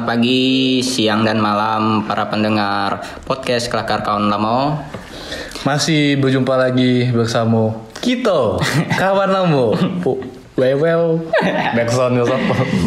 Selamat 0.00 0.16
pagi, 0.16 0.80
siang 0.80 1.28
dan 1.28 1.44
malam 1.44 2.08
para 2.08 2.24
pendengar 2.24 3.04
podcast 3.28 3.68
Kelakar 3.68 4.00
Kawan 4.00 4.32
Lamo. 4.32 4.80
Masih 5.60 6.16
berjumpa 6.16 6.56
lagi 6.56 7.12
bersama 7.12 7.68
kita, 8.00 8.56
kawan 8.96 9.28
lamo. 9.28 9.76
Pu- 10.00 10.24
Well, 10.56 11.20
Backsound 11.76 12.16
ya. 12.16 12.24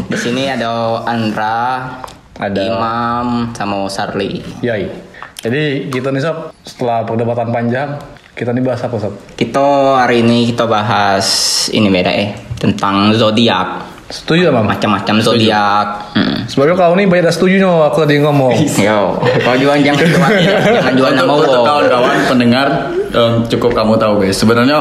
Di 0.10 0.18
sini 0.18 0.50
ada 0.50 1.06
Andra, 1.06 1.86
Ada. 2.34 2.62
Imam, 2.66 3.54
sama 3.54 3.86
Sarli. 3.86 4.42
Yai. 4.66 4.90
Jadi 5.38 5.94
kita 5.94 6.10
nih 6.10 6.18
sob, 6.18 6.50
setelah 6.66 7.06
perdebatan 7.06 7.54
panjang, 7.54 7.94
kita 8.34 8.50
nih 8.58 8.66
bahas 8.66 8.82
apa 8.82 8.98
sob? 8.98 9.14
Kita 9.38 10.02
hari 10.02 10.26
ini 10.26 10.50
kita 10.50 10.66
bahas 10.66 11.30
ini 11.70 11.94
beda 11.94 12.10
eh 12.10 12.34
tentang 12.58 13.14
zodiak, 13.14 13.93
Setuju 14.14 14.54
mam? 14.54 14.70
macam-macam 14.70 15.16
zodiak. 15.26 16.14
Mm. 16.14 16.46
Sebagai 16.46 16.78
kau 16.78 16.94
nih 16.94 17.10
banyak 17.10 17.34
setuju 17.34 17.66
nih 17.66 17.74
aku 17.90 18.06
tadi 18.06 18.22
ngomong. 18.22 18.54
Yo, 18.86 19.18
kau 19.42 19.56
jual 19.58 19.82
jangan 19.82 20.06
jual, 20.06 20.32
jangan 20.38 20.94
jual 20.94 21.12
nama 21.18 21.34
untuk, 21.34 21.66
kawan-kawan 21.66 22.18
pendengar 22.30 22.68
em, 23.10 23.34
cukup 23.50 23.74
kamu 23.74 23.98
tahu 23.98 24.22
guys 24.22 24.38
sebenarnya 24.38 24.78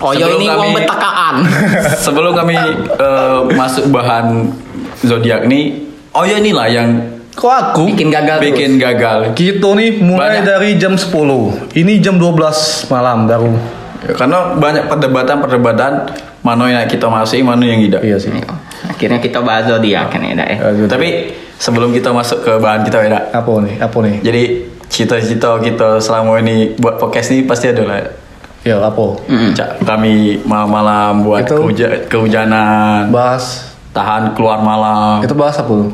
Oh 0.00 0.14
yo 0.14 0.30
sebelum 0.30 0.38
ini 0.40 0.46
uang 0.48 0.72
betakaan. 0.80 1.34
sebelum 2.06 2.32
kami 2.32 2.56
eh, 2.88 3.38
masuk 3.52 3.90
bahan 3.92 4.48
zodiak 5.04 5.44
nih 5.44 5.84
oh 6.16 6.24
ya 6.24 6.40
inilah 6.40 6.68
yang 6.70 6.88
Kok 7.34 7.50
aku? 7.50 7.90
Bikin 7.90 8.14
gagal 8.14 8.38
bikin 8.38 8.78
gagal 8.78 9.34
Kita 9.34 9.74
nih 9.74 9.98
mulai 9.98 10.38
Banyak. 10.38 10.46
dari 10.46 10.70
jam 10.78 10.94
10. 10.94 11.10
Ini 11.74 11.92
jam 11.98 12.14
12 12.14 12.30
malam 12.94 13.26
baru. 13.26 13.50
karena 14.04 14.54
banyak 14.54 14.84
perdebatan-perdebatan 14.86 15.92
mana 16.44 16.64
yang 16.68 16.84
kita 16.86 17.08
masuk 17.10 17.40
mana 17.40 17.64
yang 17.66 17.80
tidak 17.82 18.04
Iya 18.06 18.20
sih. 18.20 18.30
Akhirnya 19.06 19.20
kita 19.20 19.38
bahas 19.38 19.64
zodiak 19.66 20.08
kan 20.08 20.18
ya, 20.18 20.32
eh. 20.38 20.56
Eh, 20.56 20.88
tapi 20.88 21.08
sebelum 21.56 21.92
kita 21.92 22.08
masuk 22.08 22.40
ke 22.40 22.56
bahan 22.56 22.80
kita 22.82 22.98
beda 22.98 23.20
apa 23.30 23.52
nih? 23.60 23.74
Apa 23.78 23.96
nih? 24.00 24.16
jadi 24.20 24.42
cita-cita 24.86 25.58
kita 25.58 25.98
selama 25.98 26.38
ini 26.38 26.72
buat 26.74 26.96
podcast 26.96 27.28
ini 27.30 27.44
pasti 27.44 27.68
ada 27.68 27.84
lah 27.84 28.00
Ya 28.62 28.80
apa? 28.80 29.20
Cak, 29.52 29.84
kami 29.84 30.40
malam-malam 30.42 31.20
buat 31.20 31.44
Itu- 31.44 31.60
kehuja- 31.60 32.08
kehujanan 32.08 33.10
Bahas. 33.10 33.76
tahan 33.92 34.32
keluar 34.32 34.56
malam 34.58 35.20
Itu 35.20 35.34
bahas 35.34 35.54
apa 35.54 35.68
tuh? 35.68 35.92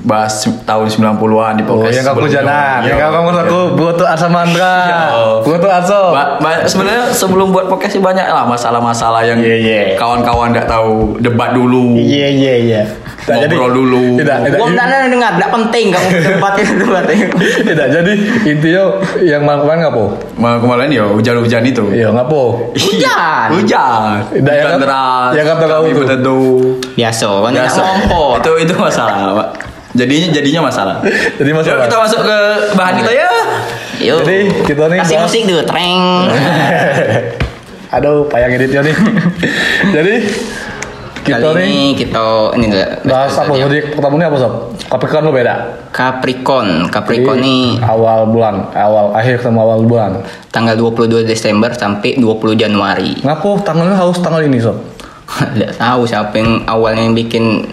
Bahas 0.00 0.32
tahun 0.62 0.88
90-an 0.88 1.52
di 1.54 1.62
Oh, 1.62 1.76
podcast 1.76 1.92
yang 1.94 2.06
kamu 2.06 2.16
sebelumnya. 2.18 2.36
jalan. 2.40 2.78
Iya. 2.80 2.88
Yang 2.90 3.10
kamu 3.12 3.28
aku 3.38 3.58
butuh 3.74 4.06
Asa 4.06 4.26
Mandra. 4.26 4.74
Iya. 4.80 5.00
Butuh 5.42 5.70
Aso. 5.70 6.02
Ba- 6.10 6.36
ba- 6.36 6.64
sebenarnya 6.64 7.04
sebelum 7.10 7.50
buat 7.50 7.66
podcast 7.66 7.92
sih 7.92 8.02
banyak 8.02 8.24
lah 8.24 8.44
masalah-masalah 8.44 9.20
yang 9.22 9.36
Iya, 9.36 9.56
iya. 9.56 9.80
kawan-kawan 9.94 10.50
nggak 10.50 10.64
tahu 10.64 11.16
debat 11.18 11.52
dulu 11.52 11.94
Iya 11.94 12.28
iya 12.28 12.54
iya. 12.58 12.82
Tidak, 13.20 13.36
ngobrol 13.46 13.70
dulu 13.76 14.16
Tidak 14.16 14.36
tidak. 14.42 14.56
Gua 14.56 14.68
enggak 14.68 14.86
dengar, 15.06 15.30
enggak 15.36 15.52
penting 15.52 15.86
kamu 15.90 16.08
debat 16.26 16.54
itu 16.56 16.72
debat. 16.80 17.04
Tidak 17.60 17.86
jadi 17.92 18.12
intinya 18.46 18.84
yang 19.20 19.42
melakukan 19.42 19.76
ngapo? 19.78 20.04
Ma- 20.34 20.56
kemarin 20.56 20.88
ya 20.88 21.04
hujan-hujan 21.06 21.60
itu 21.62 21.84
Iya 21.90 22.08
ngapo? 22.10 22.72
Hujan. 22.72 23.46
hujan 23.52 24.24
Tidak, 24.32 24.48
yang 24.50 24.64
hujan 24.66 24.72
kata- 24.72 24.82
deras 24.82 25.30
yang 25.30 25.46
kata 25.46 25.64
kau 25.66 25.76
kami 25.78 25.88
itu. 25.92 26.36
Biasa, 26.96 27.26
kan 27.28 27.50
enggak 27.50 27.64
Biasa. 27.66 27.80
ngompor. 27.84 28.32
itu 28.38 28.50
itu 28.58 28.74
masalah 28.74 29.28
Pak. 29.36 29.48
Jadinya 29.92 30.28
jadinya 30.30 30.60
masalah 30.64 30.96
Jadi 31.34 31.50
masalah. 31.50 31.76
Yuk, 31.76 31.84
kita 31.84 31.96
masuk 31.98 32.20
ke 32.22 32.38
bahan 32.72 32.94
kita 32.96 33.12
ya 33.12 33.30
Yuk. 34.00 34.18
Jadi 34.22 34.36
kita 34.64 34.82
nih 34.86 34.96
kasih 34.98 35.14
bahas- 35.14 35.26
musik 35.28 35.42
dulu, 35.44 35.62
treng. 35.62 36.00
Aduh 37.90 38.22
payah 38.26 38.48
editnya 38.48 38.80
nih. 38.80 38.96
jadi 39.94 40.14
kita 41.20 41.36
Kali 41.42 41.52
nih 41.52 41.68
ini 41.68 41.80
kita 41.92 42.24
ini 42.56 42.66
dulu. 42.70 42.84
bahas 43.04 43.34
apa? 43.36 43.52
Jadi 43.52 43.78
pertama 43.92 44.14
ini 44.14 44.24
apa 44.24 44.36
sob? 44.36 44.52
Capricorn 44.88 45.22
lo 45.22 45.32
beda. 45.32 45.54
Capricorn. 45.90 46.88
Capricorn 46.88 47.36
Jadi, 47.36 47.44
ini 47.44 47.56
awal 47.78 48.24
bulan, 48.24 48.72
awal 48.72 49.12
akhir 49.12 49.42
sama 49.42 49.60
awal 49.60 49.84
bulan. 49.84 50.24
tanggal 50.48 50.74
22 50.74 51.22
Desember 51.22 51.70
sampai 51.70 52.16
20 52.16 52.24
Januari. 52.56 53.20
Ngapo 53.20 53.60
tanggalnya 53.60 53.94
harus 53.94 54.16
tanggal 54.18 54.40
ini 54.40 54.58
sob? 54.58 54.80
Enggak 55.30 55.76
tahu 55.76 56.08
siapa 56.08 56.34
yang 56.34 56.64
awalnya 56.64 57.04
yang 57.04 57.14
bikin 57.14 57.68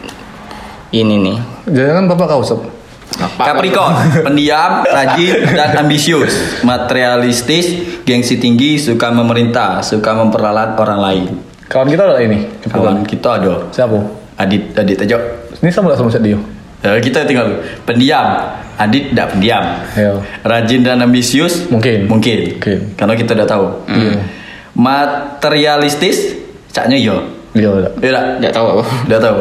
ini 0.98 1.16
nih. 1.20 1.38
Jangan 1.68 2.08
bapak 2.08 2.28
kau 2.28 2.42
sob. 2.42 2.62
Bapak- 3.08 3.50
Capricorn, 3.50 3.96
pendiam, 4.26 4.84
rajin, 4.84 5.48
dan 5.50 5.80
ambisius, 5.80 6.62
materialistis, 6.62 7.66
gengsi 8.04 8.38
tinggi, 8.38 8.78
suka 8.78 9.10
memerintah, 9.10 9.82
suka 9.82 10.14
memperalat 10.14 10.76
orang 10.76 11.00
lain. 11.00 11.24
Kawan 11.66 11.88
kita 11.88 12.04
ada 12.06 12.20
ini. 12.20 12.46
Kawan 12.64 13.04
kita 13.04 13.30
ada 13.38 13.54
Siapa? 13.72 13.98
Adit, 14.38 14.72
Adit 14.72 14.98
aja. 15.02 15.18
Ini 15.58 15.70
sama 15.70 15.92
sama 15.92 16.14
Dio? 16.14 16.38
Eh, 16.80 17.02
kita 17.02 17.26
tinggal 17.26 17.58
pendiam, 17.84 18.54
Adit 18.78 19.10
tidak 19.10 19.34
pendiam. 19.34 19.66
Ayo. 19.92 20.22
Rajin 20.44 20.86
dan 20.86 21.02
ambisius 21.02 21.66
Mungkin. 21.68 22.06
mungkin, 22.06 22.54
Mungkin. 22.56 22.80
karena 22.94 23.14
kita 23.18 23.34
udah 23.34 23.48
tahu. 23.50 23.66
Iya. 23.90 24.22
Materialistis, 24.78 26.38
caknya 26.70 26.96
yo, 26.96 27.18
Iya 27.52 27.74
udah. 27.74 27.92
iya 27.98 28.22
Enggak 28.38 28.54
tahu 28.54 28.86
udah 29.10 29.20
tahu. 29.20 29.40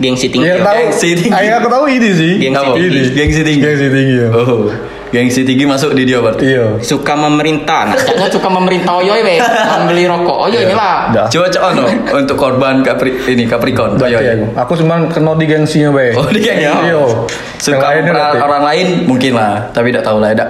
Gengsi 0.00 0.26
tinggi. 0.32 0.48
Yo. 0.48 0.64
tahu, 0.64 0.76
Gengsi 0.88 1.08
tinggi. 1.12 1.36
Ah, 1.36 1.42
yang 1.44 1.60
aku 1.60 1.68
tahu 1.68 1.84
ini 1.92 2.10
sih. 2.16 2.32
Gengsi 2.40 2.64
Apa? 2.64 2.72
tinggi. 2.72 3.00
Gengsi 3.12 3.40
tinggi. 3.44 3.62
Gengsi 3.62 3.88
tinggi 3.92 4.14
ya. 4.16 4.28
Oh, 4.32 4.72
gengsi 5.12 5.40
tinggi 5.44 5.64
masuk 5.68 5.92
di 5.92 6.08
dia 6.08 6.18
berarti. 6.24 6.44
Iya. 6.48 6.66
Suka 6.80 7.12
memerintah. 7.18 7.92
Nah, 7.92 7.98
caknya 8.00 8.28
suka 8.32 8.48
memerintah 8.48 8.96
oyo 8.96 9.12
be. 9.20 9.36
Membeli 9.76 10.04
rokok. 10.08 10.38
Oyo 10.48 10.58
inilah. 10.64 10.96
Dah. 11.12 11.26
Coba 11.28 11.46
coba 11.52 11.68
no 11.76 11.84
untuk 12.16 12.36
korban 12.40 12.80
Capri 12.80 13.12
ini 13.28 13.44
Capricorn. 13.44 14.00
Ayo, 14.00 14.24
ayo. 14.24 14.48
aku. 14.56 14.72
Aku 14.72 14.72
cuma 14.80 15.04
kena 15.12 15.36
di 15.36 15.44
gengsinya 15.44 15.90
be. 15.92 16.16
Oh 16.16 16.26
dia 16.32 16.54
ya. 16.56 16.72
Iya. 16.80 17.02
Suka 17.60 17.92
berarti. 18.00 18.40
orang 18.40 18.64
lain 18.64 18.86
mungkin 19.04 19.36
lah, 19.36 19.68
tapi 19.76 19.92
tidak 19.92 20.08
tahu 20.08 20.16
lah 20.22 20.32
tidak. 20.32 20.48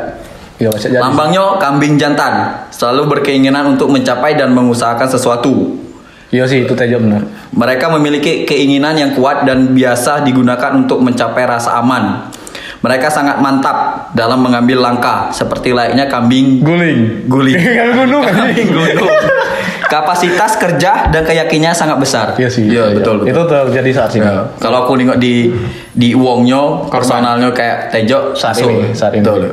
Iya 0.61 0.69
bisa 0.77 0.87
jadi. 0.93 1.01
Lambangnya 1.01 1.57
kambing 1.57 1.97
jantan, 1.97 2.69
selalu 2.69 3.19
berkeinginan 3.19 3.75
untuk 3.75 3.89
mencapai 3.89 4.37
dan 4.37 4.53
mengusahakan 4.53 5.09
sesuatu. 5.09 5.73
Iya 6.31 6.47
sih 6.47 6.63
itu 6.63 6.73
tejo 6.73 7.03
benar. 7.03 7.27
Mereka 7.51 7.91
memiliki 7.91 8.47
keinginan 8.47 8.95
yang 8.95 9.11
kuat 9.13 9.43
dan 9.43 9.75
biasa 9.75 10.23
digunakan 10.23 10.71
untuk 10.73 11.03
mencapai 11.03 11.43
rasa 11.43 11.75
aman. 11.77 12.31
Mereka 12.81 13.13
sangat 13.13 13.43
mantap 13.45 14.09
dalam 14.15 14.41
mengambil 14.41 14.81
langkah, 14.81 15.29
seperti 15.29 15.75
layaknya 15.75 16.09
kambing 16.09 16.65
Guling. 16.65 17.29
guling. 17.29 17.53
Kambing 17.61 17.93
gunung. 17.93 18.23
Kambing 18.25 18.69
gunung. 18.73 19.11
Kapasitas 19.85 20.55
kerja 20.57 21.11
dan 21.11 21.27
keyakinannya 21.27 21.75
sangat 21.75 21.99
besar. 21.99 22.27
Iya 22.39 22.49
sih. 22.49 22.71
Iya, 22.71 22.95
betul, 22.95 23.27
betul. 23.27 23.35
Itu 23.35 23.43
terjadi 23.45 23.91
saat 23.91 24.11
ini. 24.15 24.23
Ya, 24.23 24.47
Kalau 24.57 24.87
aku 24.87 24.95
nengok 24.97 25.19
di 25.19 25.51
di 25.93 26.15
uangnya, 26.15 26.87
personalnya 26.89 27.51
kayak 27.51 27.91
Tejo 27.91 28.33
Saat 28.33 28.55
masuk. 28.57 28.71
ini, 28.71 28.89
saat 28.95 29.13
ini. 29.13 29.27
Betul. 29.27 29.51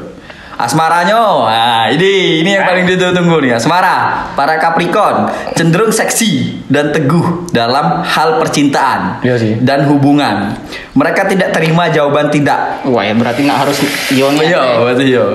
Asmaranya, 0.58 1.22
nah 1.46 1.86
ini 1.86 2.42
ini 2.42 2.58
yang 2.58 2.66
paling 2.66 2.90
ditunggu 2.90 3.38
nih. 3.46 3.62
Asmara, 3.62 4.26
para 4.34 4.58
Capricorn 4.58 5.30
cenderung 5.54 5.94
seksi 5.94 6.66
dan 6.66 6.90
teguh 6.90 7.46
dalam 7.54 8.02
hal 8.02 8.42
percintaan 8.42 9.22
Iya 9.22 9.38
sih. 9.38 9.54
dan 9.62 9.86
hubungan. 9.86 10.58
Mereka 10.98 11.30
tidak 11.30 11.54
terima 11.54 11.94
jawaban 11.94 12.34
tidak. 12.34 12.82
Wah 12.90 13.06
ya 13.06 13.14
berarti 13.14 13.46
nggak 13.46 13.60
harus 13.70 13.78
Yoni. 14.10 14.50
Iya, 14.50 14.64
berarti 14.82 15.04
iya. 15.06 15.26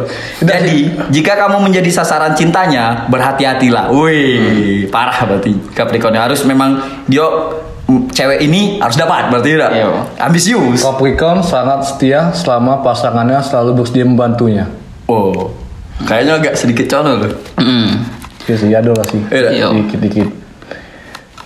Jadi, 0.43 0.77
jika 1.15 1.39
kamu 1.39 1.71
menjadi 1.71 2.03
sasaran 2.03 2.35
cintanya, 2.35 3.07
berhati-hatilah. 3.07 3.95
Wih, 3.95 4.91
parah 4.91 5.23
berarti 5.23 5.55
Capricorn 5.71 6.19
harus 6.19 6.43
memang 6.43 6.83
dia 7.07 7.23
mm, 7.87 8.11
cewek 8.11 8.43
ini 8.43 8.83
harus 8.83 8.99
dapat 8.99 9.31
berarti 9.31 9.55
tidak? 9.55 9.71
Iya. 9.71 9.89
Ambisius. 10.19 10.83
Capricorn 10.83 11.47
sangat 11.47 11.87
setia 11.87 12.35
selama 12.35 12.83
pasangannya 12.83 13.39
selalu 13.39 13.87
bersedia 13.87 14.03
membantunya. 14.03 14.67
Oh. 15.11 15.51
Kayaknya 16.03 16.33
agak 16.43 16.55
sedikit 16.59 16.87
cono 16.91 17.23
loh. 17.23 17.33
Mm. 17.63 17.91
Iya 18.49 18.55
sih, 18.59 18.69
ada 18.75 18.91
lah 18.91 19.07
sih. 19.07 19.21
Iya. 19.31 19.51
Iya. 19.55 19.67
Dikit-dikit. 19.71 20.29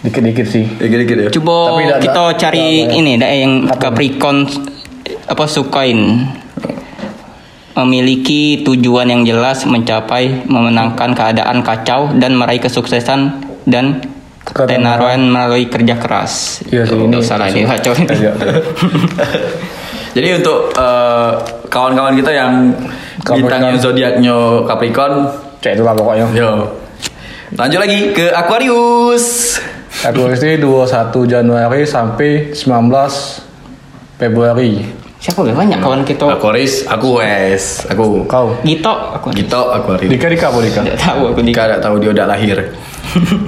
Dikit-dikit 0.00 0.46
sih. 0.48 0.64
Dikit-dikit 0.80 1.16
ya. 1.16 1.28
Coba 1.34 1.76
Tapi 1.76 1.84
kita 2.08 2.22
cari 2.40 2.66
ini 2.88 3.20
dah 3.20 3.30
yang 3.30 3.52
Apa? 3.68 3.90
Capricorn 3.90 4.48
apa 5.26 5.44
sukain 5.46 6.22
memiliki 7.76 8.64
tujuan 8.64 9.10
yang 9.10 9.22
jelas 9.26 9.68
mencapai 9.68 10.48
memenangkan 10.48 11.12
keadaan 11.12 11.60
kacau 11.60 12.14
dan 12.16 12.32
meraih 12.32 12.62
kesuksesan 12.62 13.44
dan 13.68 14.00
ketenaran 14.46 15.28
melalui 15.28 15.68
kerja 15.68 15.98
keras. 16.00 16.62
Iya 16.70 16.86
sih, 16.88 16.96
ini- 16.96 17.20
salah 17.20 17.50
ini 17.50 17.66
kacau. 17.66 17.92
Iya. 17.92 18.32
Jadi 20.16 20.28
untuk 20.40 20.72
eh, 20.72 21.30
kawan-kawan 21.68 22.16
kita 22.16 22.30
yang. 22.32 22.72
Bintangnya 23.28 23.74
zodiaknya 23.76 24.36
Capricorn, 24.64 25.14
Cek 25.58 25.72
itu 25.74 25.82
lah 25.82 25.92
pokoknya. 25.92 26.26
yo. 26.30 26.50
Lanjut 27.52 27.78
lagi 27.78 28.10
ke 28.10 28.30
Aquarius. 28.30 29.58
Aku 30.04 30.28
istri 30.28 30.56
21 30.56 30.86
Januari 31.24 31.82
sampai 31.82 32.52
19 32.52 33.42
Februari. 34.16 34.84
Siapa 35.16 35.42
ya 35.42 35.56
banyak 35.56 35.80
kawan 35.80 36.04
kita. 36.04 36.28
Aquarius, 36.28 36.84
aku 36.84 37.18
wes, 37.18 37.82
aku. 37.88 38.22
Kau? 38.26 38.52
Gito 38.62 38.92
aku. 39.10 39.32
Gitu 39.32 39.56
Aquarius. 39.56 40.10
Dika 40.12 40.28
Dika 40.28 40.46
apa 40.48 40.58
Dika? 40.60 40.80
Tidak 40.84 41.00
tahu 41.00 41.22
aku 41.32 41.40
di 41.40 41.50
Dika 41.50 41.62
tidak 41.64 41.80
tahu 41.80 41.94
dia 41.98 42.10
udah 42.12 42.26
lahir. 42.28 42.56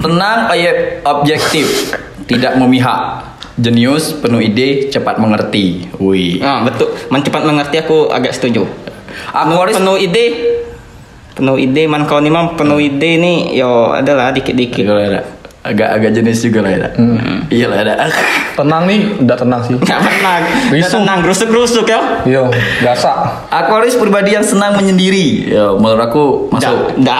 Tenang, 0.01 0.39
oye- 0.49 0.99
objektif, 1.03 1.93
tidak 2.25 2.57
memihak. 2.57 3.29
jenius, 3.59 4.15
penuh 4.15 4.39
ide, 4.39 4.87
cepat 4.87 5.19
mengerti. 5.19 5.83
Wih. 5.99 6.39
Nah, 6.39 6.63
betul. 6.63 6.95
Mencepat 7.11 7.43
mengerti 7.43 7.75
aku 7.77 8.07
agak 8.07 8.31
setuju. 8.31 8.63
Aquarius 9.29 9.77
penuh 9.77 9.97
ide 9.97 10.25
penuh 11.33 11.55
ide 11.55 11.87
man 11.87 12.03
kau 12.03 12.19
ni 12.19 12.27
mah 12.27 12.53
penuh 12.53 12.77
ide 12.77 13.15
ni 13.15 13.55
yo 13.55 13.91
adalah 13.91 14.31
dikit-dikit 14.31 14.83
ada. 14.85 15.23
Agak-agak 15.59 16.15
jenis 16.15 16.39
juga 16.39 16.63
lah 16.63 16.71
ada. 16.71 16.89
Iya 17.51 17.67
lah 17.67 17.83
ada. 17.83 18.07
Tenang 18.59 18.83
nih, 18.83 18.99
udah 19.19 19.37
tenang 19.37 19.61
sih. 19.61 19.75
Nggak 19.75 19.99
tenang 20.01 20.41
Risuk. 20.71 20.91
tenang 20.99 21.17
gerusuk-gerusuk 21.19 21.85
ya 21.85 21.99
Yo, 22.23 22.43
gasak. 22.79 23.15
Aquarius 23.47 23.95
pribadi 23.95 24.35
yang 24.35 24.43
senang 24.43 24.75
menyendiri. 24.75 25.47
Ya, 25.47 25.71
menurut 25.71 25.99
aku 26.01 26.23
masuk. 26.49 26.95
Nggak. 26.95 27.19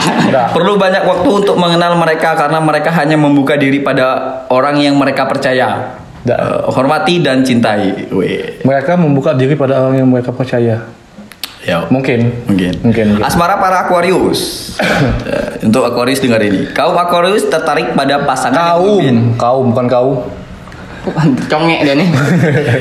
Perlu 0.52 0.76
banyak 0.76 1.04
waktu 1.04 1.30
untuk 1.30 1.56
mengenal 1.56 1.96
mereka 1.96 2.36
karena 2.36 2.60
mereka 2.60 2.92
hanya 2.92 3.16
membuka 3.16 3.56
diri 3.56 3.80
pada 3.80 4.08
orang 4.48 4.80
yang 4.80 5.00
mereka 5.00 5.24
percaya, 5.24 5.96
Da- 6.20 6.36
Eh, 6.36 6.60
hormati 6.68 7.20
dan 7.20 7.40
cintai. 7.40 8.12
Wih. 8.12 8.60
Mereka 8.64 9.00
membuka 9.00 9.32
diri 9.32 9.56
pada 9.56 9.80
orang 9.80 9.96
yang 9.98 10.08
mereka 10.08 10.36
percaya. 10.36 10.84
Ya. 11.70 11.80
Mungkin. 11.86 12.20
Mungkin. 12.50 12.74
Mungkin. 12.82 13.06
mungkin. 13.14 13.24
Asmara 13.24 13.56
para 13.56 13.86
Aquarius. 13.86 14.40
Eh, 14.80 15.68
Untuk 15.68 15.86
Aquarius 15.86 16.18
dengar 16.18 16.42
ini. 16.42 16.66
Kaum 16.72 16.96
Aquarius 16.96 17.46
tertarik 17.46 17.94
pada 17.94 18.26
pasangan 18.26 18.58
yang 18.58 18.70
Kaum, 18.74 18.98
berbeda. 18.98 19.38
kaum 19.38 19.66
bukan 19.70 19.86
kau. 19.86 20.10
Congek 21.52 21.80
dia 21.82 21.96
nih 21.96 22.10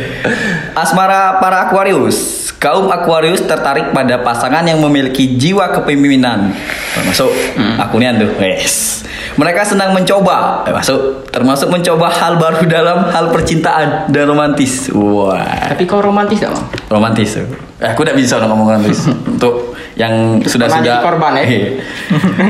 Asmara 0.82 1.38
para 1.38 1.68
Aquarius. 1.68 2.48
Kaum 2.56 2.88
Aquarius 2.88 3.38
tertarik 3.40 3.92
pada 3.92 4.18
pasangan 4.18 4.62
yang 4.62 4.78
memiliki 4.80 5.36
jiwa 5.36 5.70
kepemimpinan. 5.70 6.50
Termasuk 6.92 7.30
aku 7.78 7.94
nih 7.98 8.10
tuh. 8.16 8.30
Yes. 8.40 9.06
Mereka 9.34 9.62
senang 9.62 9.94
mencoba, 9.94 10.66
Eh, 10.66 10.74
masuk 10.74 11.30
termasuk 11.30 11.70
mencoba 11.70 12.10
hal 12.10 12.34
baru 12.36 12.66
dalam 12.66 13.06
hal 13.06 13.30
percintaan 13.30 14.10
dan 14.10 14.26
romantis. 14.26 14.90
Wah, 14.90 15.70
Tapi 15.70 15.86
kau 15.86 16.02
romantis 16.02 16.42
gak 16.42 16.50
bang? 16.50 16.66
Romantis. 16.88 17.36
tuh. 17.36 17.46
Eh, 17.78 17.88
aku 17.92 18.02
udah 18.02 18.16
bisa 18.16 18.40
ngomong 18.42 18.66
romantis 18.66 19.06
untuk 19.36 19.76
yang 19.98 20.38
sudah 20.46 20.70
sudah 20.70 20.78
jadi 20.78 21.02
korban, 21.02 21.32
ya? 21.42 21.44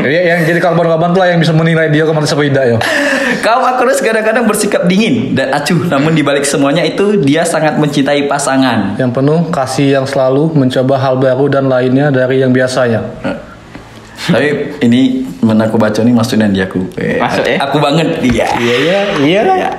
Jadi 0.04 0.14
yang 0.30 0.40
jadi 0.44 0.60
korban-korban 0.60 1.16
tuh 1.16 1.20
lah 1.24 1.28
yang 1.32 1.40
bisa 1.40 1.56
menilai 1.56 1.88
dia 1.88 2.04
romantis 2.04 2.32
apa 2.32 2.44
tidak 2.44 2.64
ya. 2.64 2.76
Kaum 3.44 3.64
Aquarius 3.64 4.04
kadang-kadang 4.04 4.44
bersikap 4.44 4.84
dingin 4.84 5.32
dan 5.32 5.52
acuh, 5.52 5.88
namun 5.88 6.12
dibalik 6.12 6.44
semuanya 6.44 6.84
itu 6.84 7.18
dia 7.20 7.44
sangat 7.48 7.80
mencintai 7.80 8.28
pasangan. 8.28 9.00
Yang 9.00 9.10
penuh 9.16 9.48
kasih 9.48 10.00
yang 10.00 10.06
selalu 10.06 10.52
mencoba 10.52 10.94
hal 11.00 11.16
baru 11.16 11.48
dan 11.48 11.68
lainnya 11.72 12.12
dari 12.12 12.44
yang 12.44 12.52
biasanya. 12.52 13.00
Eh, 13.24 13.36
Tapi 14.28 14.48
ini 14.84 15.24
mana 15.40 15.70
aku 15.70 15.80
baca 15.80 16.04
nih 16.04 16.12
maksudnya 16.12 16.50
di 16.52 16.60
aku. 16.60 16.84
Eh, 17.00 17.16
Masuk, 17.16 17.48
ya? 17.48 17.56
Aku 17.64 17.80
banget 17.80 18.20
dia. 18.20 18.50
Iya 18.60 18.76
iya 18.76 18.98
iya 19.24 19.40
lah. 19.46 19.56
Ya. 19.56 19.70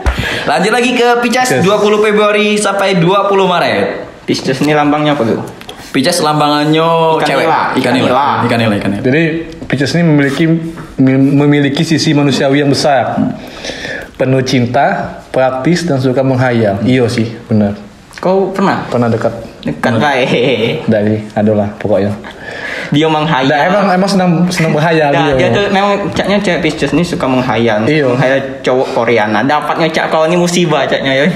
Lanjut 0.49 0.73
lagi 0.73 0.97
ke 0.97 1.07
Pisces. 1.21 1.61
20 1.61 2.01
Februari 2.01 2.57
sampai 2.57 2.97
20 2.97 3.29
Maret. 3.45 4.08
Pisces 4.29 4.61
ini 4.61 4.71
lambangnya 4.71 5.17
apa 5.17 5.25
tuh? 5.25 5.41
Pisces 5.89 6.21
lambangannya 6.21 6.85
Ikan 7.17 7.25
cewek. 7.25 7.43
nila. 7.43 7.61
Ikan 7.73 7.77
Ikan 7.79 7.93
nila. 7.97 8.05
nila. 8.05 8.27
Ikan 8.45 8.57
nila, 8.59 8.73
ikan 8.77 8.89
nila. 8.91 9.01
Jadi 9.01 9.21
Pisces 9.65 9.89
ini 9.91 10.03
memiliki 10.03 10.45
mem- 10.95 11.33
memiliki 11.35 11.81
sisi 11.81 12.13
manusiawi 12.13 12.61
yang 12.61 12.69
besar. 12.69 13.17
Penuh 14.13 14.43
cinta, 14.43 14.85
praktis 15.27 15.81
dan 15.81 15.97
suka 15.97 16.21
menghayal. 16.21 16.77
Iya 16.83 17.07
sih, 17.07 17.25
benar. 17.45 17.73
Kau 18.19 18.51
pernah? 18.51 18.83
Pernah 18.85 19.07
dekat 19.07 19.31
Dekat 19.59 19.95
baik 19.95 20.29
dari 20.85 21.23
adalah 21.33 21.67
pokoknya. 21.75 22.11
Dia 22.89 23.05
menghayal 23.05 23.47
Nah, 23.47 23.59
emang 23.65 23.83
emang 23.91 24.09
senang 24.09 24.29
senang 24.47 24.71
berhayal 24.71 25.09
Nah, 25.09 25.31
dia. 25.31 25.33
dia 25.35 25.49
tuh 25.51 25.65
memang 25.69 25.91
caknya 26.11 26.37
cewek 26.37 26.59
Pisces 26.63 26.91
ini 26.91 27.01
suka 27.01 27.25
menghayal 27.25 27.83
Iya. 27.83 28.07
Menghayal 28.07 28.39
cowok 28.59 28.87
Koreana 28.93 29.43
Dapat 29.43 29.75
ngecak 29.79 30.09
kau 30.09 30.23
ini 30.23 30.35
musibah 30.35 30.83
caknya 30.83 31.11
ya 31.13 31.27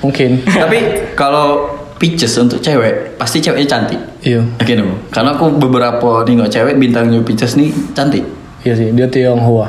Mungkin. 0.00 0.44
Tapi 0.62 0.78
kalau 1.12 1.66
Pisces 2.00 2.32
untuk 2.40 2.64
cewek, 2.64 3.20
pasti 3.20 3.44
ceweknya 3.44 3.76
cantik. 3.76 4.00
Iya. 4.24 4.40
Oke 4.56 4.72
no. 4.72 5.04
Karena 5.12 5.36
aku 5.36 5.52
beberapa 5.52 6.24
nengok 6.24 6.48
cewek 6.48 6.80
bintangnya 6.80 7.20
Pisces 7.20 7.60
nih 7.60 7.68
cantik. 7.92 8.24
Iya 8.64 8.72
sih, 8.72 8.88
dia 8.96 9.04
Tionghoa. 9.04 9.68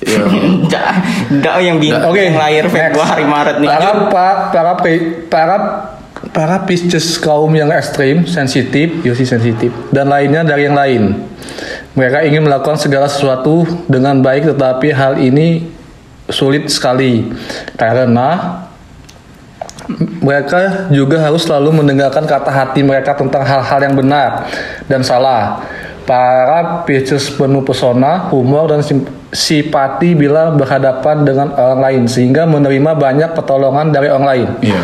Iya. 0.00 0.24
Nggak 0.64 0.86
Nggak 1.28 1.54
yang 1.60 1.76
bintang 1.76 2.08
Oke, 2.08 2.24
yang 2.24 2.40
lahir. 2.40 2.64
Februari 2.72 3.24
Maret 3.28 3.56
nih 3.60 3.68
Para 3.68 3.90
para 4.08 4.32
para 4.48 4.72
para 5.28 5.56
para 6.32 6.56
Pisces 6.64 7.20
kaum 7.20 7.52
yang 7.52 7.68
ekstrim, 7.68 8.24
sensitif, 8.24 9.04
yo 9.04 9.12
sih 9.12 9.28
sensitif, 9.28 9.68
dan 9.92 10.08
lainnya 10.08 10.40
dari 10.40 10.64
yang 10.64 10.76
lain. 10.78 11.28
Mereka 11.92 12.24
ingin 12.24 12.48
melakukan 12.48 12.80
segala 12.80 13.12
sesuatu 13.12 13.68
dengan 13.84 14.24
baik, 14.24 14.56
tetapi 14.56 14.88
hal 14.96 15.20
ini 15.20 15.68
sulit 16.32 16.72
sekali 16.72 17.28
karena 17.76 18.64
mereka 20.22 20.86
juga 20.88 21.18
harus 21.20 21.42
selalu 21.42 21.82
mendengarkan 21.82 22.22
kata 22.22 22.48
hati 22.48 22.80
mereka 22.80 23.12
tentang 23.12 23.42
hal-hal 23.42 23.80
yang 23.82 23.94
benar 23.94 24.46
dan 24.86 25.02
salah. 25.02 25.60
Para 26.02 26.82
Pisces 26.82 27.30
penuh 27.30 27.62
pesona, 27.62 28.26
humor, 28.26 28.66
dan 28.66 28.82
sim- 28.82 29.06
simpati 29.30 30.14
bila 30.14 30.50
berhadapan 30.50 31.22
dengan 31.22 31.54
orang 31.54 31.78
lain, 31.80 32.02
sehingga 32.06 32.42
menerima 32.42 32.90
banyak 32.92 33.30
pertolongan 33.32 33.94
dari 33.94 34.10
orang 34.10 34.26
lain. 34.26 34.48
Iya. 34.60 34.82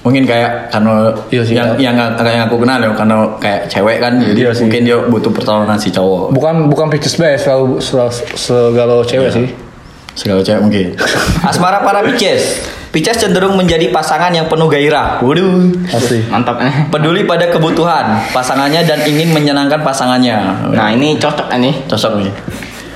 Mungkin 0.00 0.24
kayak 0.24 0.68
karena 0.68 1.12
Iya 1.28 1.42
sih, 1.44 1.54
yang, 1.56 1.76
yang 1.76 1.96
yang 2.16 2.44
aku 2.44 2.56
kenal 2.56 2.76
ya 2.76 2.92
karena 2.92 3.24
kayak 3.36 3.68
cewek 3.68 4.00
kan 4.00 4.16
jadi 4.16 4.48
Iya 4.48 4.50
sih. 4.52 4.64
mungkin 4.64 4.80
dia 4.84 4.96
butuh 5.00 5.32
pertolongan 5.32 5.76
si 5.76 5.88
cowok. 5.88 6.32
Bukan 6.32 6.68
bukan 6.68 6.86
Pisces 6.88 7.16
best, 7.16 7.48
selalu 7.48 7.80
selalu 7.80 8.12
segala 8.36 8.94
cewek 9.00 9.28
sih. 9.32 9.46
Segala 10.12 10.40
cewek 10.40 10.60
mungkin. 10.60 10.86
Asmara 11.48 11.80
para 11.80 12.04
Pisces. 12.04 12.64
Pisces 12.90 13.22
cenderung 13.22 13.54
menjadi 13.54 13.86
pasangan 13.94 14.34
yang 14.34 14.50
penuh 14.50 14.66
gairah. 14.66 15.22
Waduh. 15.22 15.70
Asli. 15.94 16.26
Mantap 16.26 16.58
eh. 16.58 16.74
Peduli 16.92 17.22
pada 17.22 17.46
kebutuhan 17.46 18.18
pasangannya 18.34 18.82
dan 18.82 19.06
ingin 19.06 19.30
menyenangkan 19.30 19.78
pasangannya. 19.80 20.66
Nah 20.74 20.90
ini 20.90 21.14
cocok 21.14 21.54
nih 21.54 21.86
Cocok 21.86 22.18
nih. 22.18 22.30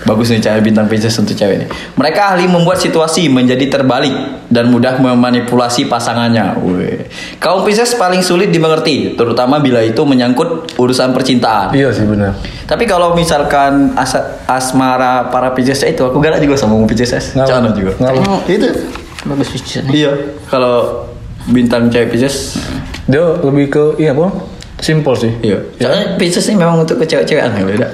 Bagus 0.05 0.29
nih 0.29 0.43
cewek 0.43 0.61
bintang 0.61 0.85
Pisces 0.85 1.17
untuk 1.17 1.33
cewek 1.33 1.65
nih. 1.65 1.69
Mereka 1.97 2.37
ahli 2.37 2.45
membuat 2.45 2.77
situasi 2.77 3.31
menjadi 3.33 3.71
terbalik 3.73 4.13
dan 4.53 4.69
mudah 4.69 5.01
memanipulasi 5.01 5.89
pasangannya. 5.89 6.61
Wih. 6.61 7.09
Kaum 7.41 7.65
Pisces 7.65 7.97
paling 7.97 8.21
sulit 8.21 8.53
dimengerti, 8.53 9.17
terutama 9.17 9.63
bila 9.63 9.81
itu 9.81 10.05
menyangkut 10.05 10.77
urusan 10.77 11.17
percintaan. 11.17 11.73
Iya 11.73 11.89
sih 11.89 12.05
benar. 12.05 12.37
Tapi 12.69 12.85
kalau 12.85 13.17
misalkan 13.17 13.97
asa- 13.97 14.45
asmara 14.45 15.33
para 15.33 15.57
Pisces 15.57 15.81
itu 15.81 16.05
aku 16.05 16.21
galak 16.21 16.43
juga 16.43 16.59
sama 16.59 16.77
Pisces. 16.85 17.33
Ngapa? 17.33 17.49
Jangan 17.49 17.71
juga. 17.73 17.93
Ngapa? 17.97 18.45
Itu. 18.45 18.69
Bagus 19.25 19.49
Pisces 19.49 19.83
nih 19.83 19.93
Iya. 19.99 20.13
Kalau 20.47 21.09
bintang 21.47 21.89
cewek 21.89 22.09
Pisces, 22.11 22.57
Dia 23.05 23.21
lebih 23.39 23.69
ke 23.69 23.85
iya 23.99 24.13
apa? 24.13 24.33
Simple 24.77 25.13
sih. 25.15 25.33
iya. 25.41 25.61
Soalnya 25.79 26.17
Pisces 26.17 26.45
ini 26.47 26.57
memang 26.59 26.77
untuk 26.79 26.97
ke 26.97 27.05
cewek-cewekan 27.05 27.53
ya 27.53 27.65
beda. 27.65 27.89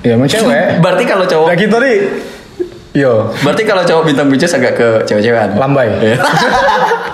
Iya, 0.00 0.12
emang 0.12 0.26
cewek. 0.26 0.66
Berarti 0.82 1.04
kalau 1.04 1.24
cowok 1.24 1.46
Nah 1.46 1.56
kita 1.56 1.76
nih, 1.78 1.96
yo 2.92 3.30
Berarti 3.40 3.62
kalau 3.62 3.82
cowok 3.82 4.02
bintang 4.04 4.26
Pisces 4.26 4.52
agak 4.52 4.74
ke 4.74 4.88
cewek-cewekan. 5.04 5.54
lambai. 5.54 5.86
Iya. 6.00 6.16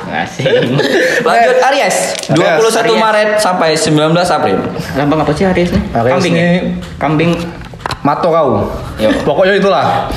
Asing 0.08 0.80
Lanjut 1.20 1.58
Aries, 1.62 1.96
21 2.30 2.40
Aries. 2.58 2.96
Maret 2.96 3.30
sampai 3.38 3.68
19 3.72 3.92
April. 4.16 4.56
Lambang 4.94 5.20
apa 5.20 5.32
sih 5.32 5.44
Aries 5.44 5.68
nih? 5.68 5.82
Aries 5.94 6.12
Kambing 6.14 6.34
ya? 6.34 6.48
Kambing 6.96 7.30
Mato 8.00 8.28
kau. 8.28 8.72
Yo. 8.96 9.12
Pokoknya 9.22 9.54
itulah. 9.54 10.08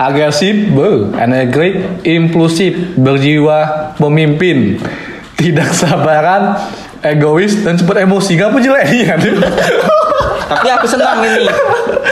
Agresif, 0.00 0.72
be, 0.72 1.12
energetik, 1.20 2.04
impulsif, 2.06 2.96
berjiwa 2.96 3.92
pemimpin, 4.00 4.80
tidak 5.36 5.70
sabaran, 5.80 6.56
egois 7.04 7.60
dan 7.60 7.76
cepat 7.76 8.08
emosi. 8.08 8.38
Gak 8.40 8.48
apa 8.50 8.58
jelek 8.62 8.84
iya. 8.92 9.14
Tapi 10.52 10.68
aku 10.68 10.84
senang 10.84 11.24
ini 11.24 11.48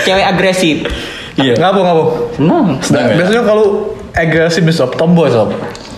Cewek 0.01 0.25
agresif 0.25 0.77
Iya. 1.39 1.57
Ngapa 1.57 1.81
ngapa? 1.81 2.05
Senang 2.37 2.67
Senang 2.85 3.05
ya? 3.09 3.15
Biasanya 3.17 3.43
kalau 3.47 3.67
agresif 4.13 4.63
sob, 4.75 4.93
tomboy 4.99 5.31
sob. 5.33 5.55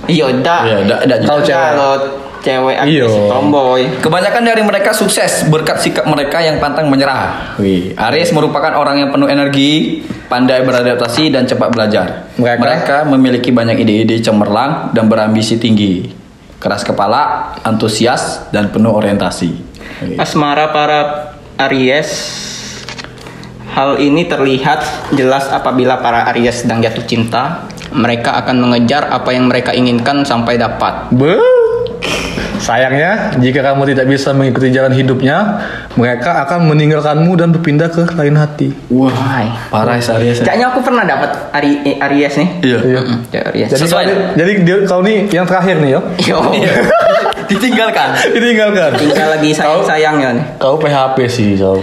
Iya 0.06 0.30
dak 0.42 0.60
Iya, 0.68 0.76
dak 0.86 1.00
dak 1.08 1.18
Kalau 1.26 1.40
cewek. 1.42 1.70
Kalau 1.74 1.94
cewek 2.42 2.74
Iya. 2.74 3.06
agresif 3.06 3.24
tomboy 3.30 3.82
Kebanyakan 4.02 4.42
dari 4.42 4.62
mereka 4.66 4.90
sukses 4.90 5.46
berkat 5.46 5.78
sikap 5.78 6.04
mereka 6.04 6.42
yang 6.42 6.58
pantang 6.58 6.90
menyerah. 6.90 7.54
Wih, 7.56 7.94
Aries 7.96 8.34
merupakan 8.34 8.74
orang 8.74 8.98
yang 8.98 9.10
penuh 9.14 9.30
energi, 9.30 10.02
pandai 10.26 10.66
beradaptasi 10.66 11.30
dan 11.30 11.46
cepat 11.46 11.70
belajar. 11.70 12.28
Mereka? 12.36 13.06
memiliki 13.06 13.54
banyak 13.54 13.78
ide-ide 13.78 14.18
cemerlang 14.18 14.90
dan 14.90 15.06
berambisi 15.06 15.56
tinggi. 15.56 16.10
Keras 16.58 16.82
kepala, 16.82 17.54
antusias 17.62 18.46
dan 18.50 18.70
penuh 18.70 18.90
orientasi. 18.90 19.50
Wih. 20.02 20.18
Asmara 20.18 20.70
para 20.70 21.00
Aries 21.58 22.10
Hal 23.72 23.96
ini 23.96 24.28
terlihat 24.28 24.84
jelas 25.16 25.48
apabila 25.48 25.96
para 25.98 26.28
Aries 26.28 26.60
sedang 26.60 26.84
jatuh 26.84 27.08
cinta 27.08 27.64
Mereka 27.88 28.28
akan 28.44 28.68
mengejar 28.68 29.08
apa 29.08 29.32
yang 29.32 29.48
mereka 29.48 29.72
inginkan 29.72 30.24
sampai 30.24 30.56
dapat 30.56 31.08
Be, 31.12 31.36
Sayangnya, 32.62 33.34
jika 33.42 33.58
kamu 33.58 33.90
tidak 33.90 34.06
bisa 34.06 34.30
mengikuti 34.30 34.70
jalan 34.70 34.94
hidupnya, 34.94 35.58
mereka 35.98 36.46
akan 36.46 36.70
meninggalkanmu 36.70 37.34
dan 37.34 37.50
berpindah 37.50 37.90
ke 37.90 38.06
lain 38.14 38.38
hati. 38.38 38.70
Wah. 38.86 39.10
Parah 39.66 39.98
ya 39.98 40.14
Aries. 40.14 40.38
ya. 40.38 40.46
Kayaknya 40.46 40.66
aku 40.70 40.80
pernah 40.86 41.02
dapat 41.02 41.30
Ari, 41.50 41.70
eh, 41.82 41.96
Aries 41.98 42.34
nih. 42.38 42.48
Iya. 42.62 42.78
Iya. 42.86 43.00
Ya, 43.34 43.40
Aries. 43.50 43.68
Jadi, 43.74 43.82
Sesuai. 43.82 44.04
kau, 44.06 44.14
jadi 44.38 44.52
dia, 44.62 44.76
kau 44.86 45.00
nih 45.02 45.18
yang 45.34 45.42
terakhir 45.42 45.82
nih 45.82 45.90
yo. 45.90 46.00
Yo. 46.22 46.38
Ditinggalkan. 47.50 48.08
Ditinggalkan. 48.38 48.90
Tinggal 48.94 49.28
lagi 49.34 49.50
sayang-sayangnya 49.50 50.28
nih. 50.38 50.44
Kau 50.62 50.78
PHP 50.78 51.16
sih, 51.26 51.58
so. 51.58 51.82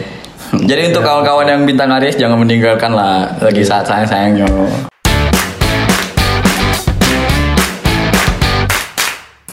Jadi 0.50 0.96
untuk 0.96 1.04
kawan-kawan 1.04 1.46
yang 1.46 1.62
bintang 1.68 1.92
Aries 2.00 2.16
jangan 2.16 2.40
meninggalkan 2.40 2.96
lah 2.96 3.28
lagi 3.44 3.62
saat 3.62 3.84
sayang-sayangnya. 3.84 4.48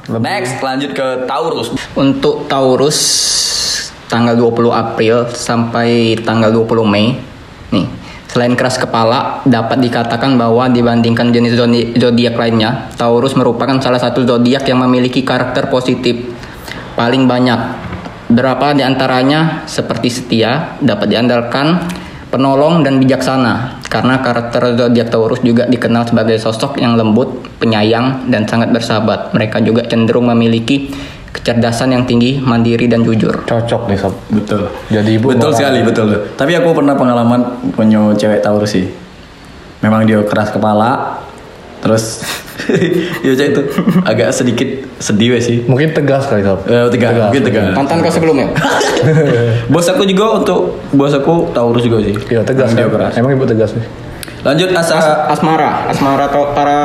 Next 0.06 0.62
lanjut 0.62 0.94
ke 0.94 1.26
Taurus. 1.26 1.74
Untuk 1.98 2.46
Taurus 2.46 2.98
tanggal 4.06 4.38
20 4.38 4.70
April 4.70 5.26
sampai 5.34 6.14
tanggal 6.22 6.54
20 6.54 6.86
Mei. 6.86 7.18
Nih, 7.74 7.86
selain 8.30 8.54
keras 8.54 8.78
kepala, 8.78 9.42
dapat 9.42 9.82
dikatakan 9.82 10.38
bahwa 10.38 10.70
dibandingkan 10.70 11.34
jenis 11.34 11.58
zodi- 11.58 11.90
zodiak 11.98 12.38
lainnya, 12.38 12.86
Taurus 12.94 13.34
merupakan 13.34 13.74
salah 13.82 13.98
satu 13.98 14.22
zodiak 14.22 14.62
yang 14.70 14.78
memiliki 14.86 15.26
karakter 15.26 15.66
positif 15.66 16.22
paling 16.94 17.26
banyak. 17.26 17.58
Berapa 18.30 18.78
di 18.78 18.86
antaranya 18.86 19.66
seperti 19.66 20.10
setia, 20.10 20.78
dapat 20.78 21.10
diandalkan, 21.10 21.82
penolong 22.30 22.82
dan 22.82 22.98
bijaksana. 22.98 23.82
Karena 23.86 24.20
karakter 24.20 24.76
zodiak 24.76 25.08
Taurus 25.08 25.40
juga 25.40 25.64
dikenal 25.64 26.10
sebagai 26.10 26.36
sosok 26.36 26.78
yang 26.82 26.98
lembut, 26.98 27.46
penyayang 27.62 28.28
dan 28.28 28.44
sangat 28.44 28.74
bersahabat. 28.74 29.32
Mereka 29.32 29.62
juga 29.62 29.86
cenderung 29.86 30.28
memiliki 30.28 30.90
kecerdasan 31.36 31.92
yang 31.92 32.08
tinggi, 32.08 32.40
mandiri 32.40 32.88
dan 32.88 33.04
jujur. 33.04 33.44
Cocok 33.44 33.92
nih, 33.92 33.98
sob. 34.00 34.14
Betul. 34.32 34.72
Jadi 34.88 35.10
ibu 35.20 35.30
betul 35.30 35.52
sekali, 35.52 35.84
betul. 35.84 36.08
Tapi 36.34 36.52
aku 36.56 36.72
pernah 36.72 36.96
pengalaman 36.96 37.40
punya 37.76 38.16
cewek 38.16 38.40
Taurus 38.40 38.72
sih. 38.72 38.88
Memang 39.84 40.08
dia 40.08 40.24
keras 40.24 40.50
kepala, 40.50 41.20
terus 41.84 42.24
ya 43.24 43.36
cewek 43.36 43.52
itu 43.52 43.62
agak 44.08 44.32
sedikit 44.32 44.68
sedih 44.96 45.36
sih. 45.38 45.62
Mungkin 45.68 45.92
tegas 45.92 46.24
kali, 46.26 46.40
sob. 46.40 46.64
Eh, 46.64 46.88
tegas, 46.88 47.12
mungkin 47.28 47.44
tegas. 47.44 47.76
Mantan 47.76 48.00
kau 48.00 48.10
sebelumnya? 48.10 48.50
bos 49.72 49.86
aku 49.86 50.08
juga 50.08 50.40
untuk 50.40 50.65
bos 50.92 51.10
aku 51.10 51.50
Taurus 51.50 51.82
juga 51.82 52.02
sih. 52.02 52.14
Iya, 52.30 52.46
tegas. 52.46 52.74
Dia 52.74 52.86
kan? 52.86 52.94
keras. 52.94 53.12
Emang 53.18 53.34
ibu 53.34 53.46
tegas 53.46 53.72
nih. 53.74 53.86
Lanjut 54.46 54.70
asa 54.78 54.94
As- 54.94 55.38
asmara, 55.38 55.90
asmara 55.90 56.30
tau- 56.30 56.54
para 56.54 56.78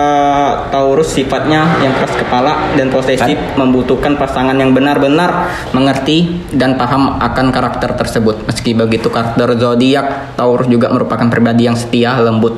Taurus 0.74 1.14
sifatnya 1.14 1.62
yang 1.78 1.94
keras 1.94 2.18
kepala 2.18 2.74
dan 2.74 2.90
posesif, 2.90 3.38
membutuhkan 3.54 4.18
pasangan 4.18 4.58
yang 4.58 4.74
benar-benar 4.74 5.46
mengerti 5.70 6.42
dan 6.50 6.74
paham 6.74 7.22
akan 7.22 7.54
karakter 7.54 7.94
tersebut. 7.94 8.50
Meski 8.50 8.74
begitu, 8.74 9.14
karakter 9.14 9.54
zodiak 9.62 10.34
Taurus 10.34 10.66
juga 10.66 10.90
merupakan 10.90 11.30
pribadi 11.30 11.70
yang 11.70 11.78
setia, 11.78 12.18
lembut, 12.18 12.58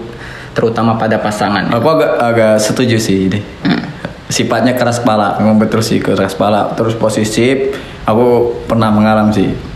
terutama 0.55 0.95
pada 0.95 1.19
pasangan. 1.19 1.67
Aku 1.75 1.87
agak 1.99 2.11
agak 2.23 2.55
setuju 2.63 2.95
sih 2.95 3.27
ini. 3.27 3.43
Sifatnya 4.31 4.71
keras 4.73 5.03
kepala, 5.03 5.35
memang 5.37 5.59
betul 5.59 5.83
sih 5.83 5.99
keras 5.99 6.31
kepala. 6.31 6.71
Terus 6.79 6.95
posesif, 6.95 7.75
aku 8.07 8.55
pernah 8.71 8.87
mengalami 8.87 9.35
sih. 9.35 9.72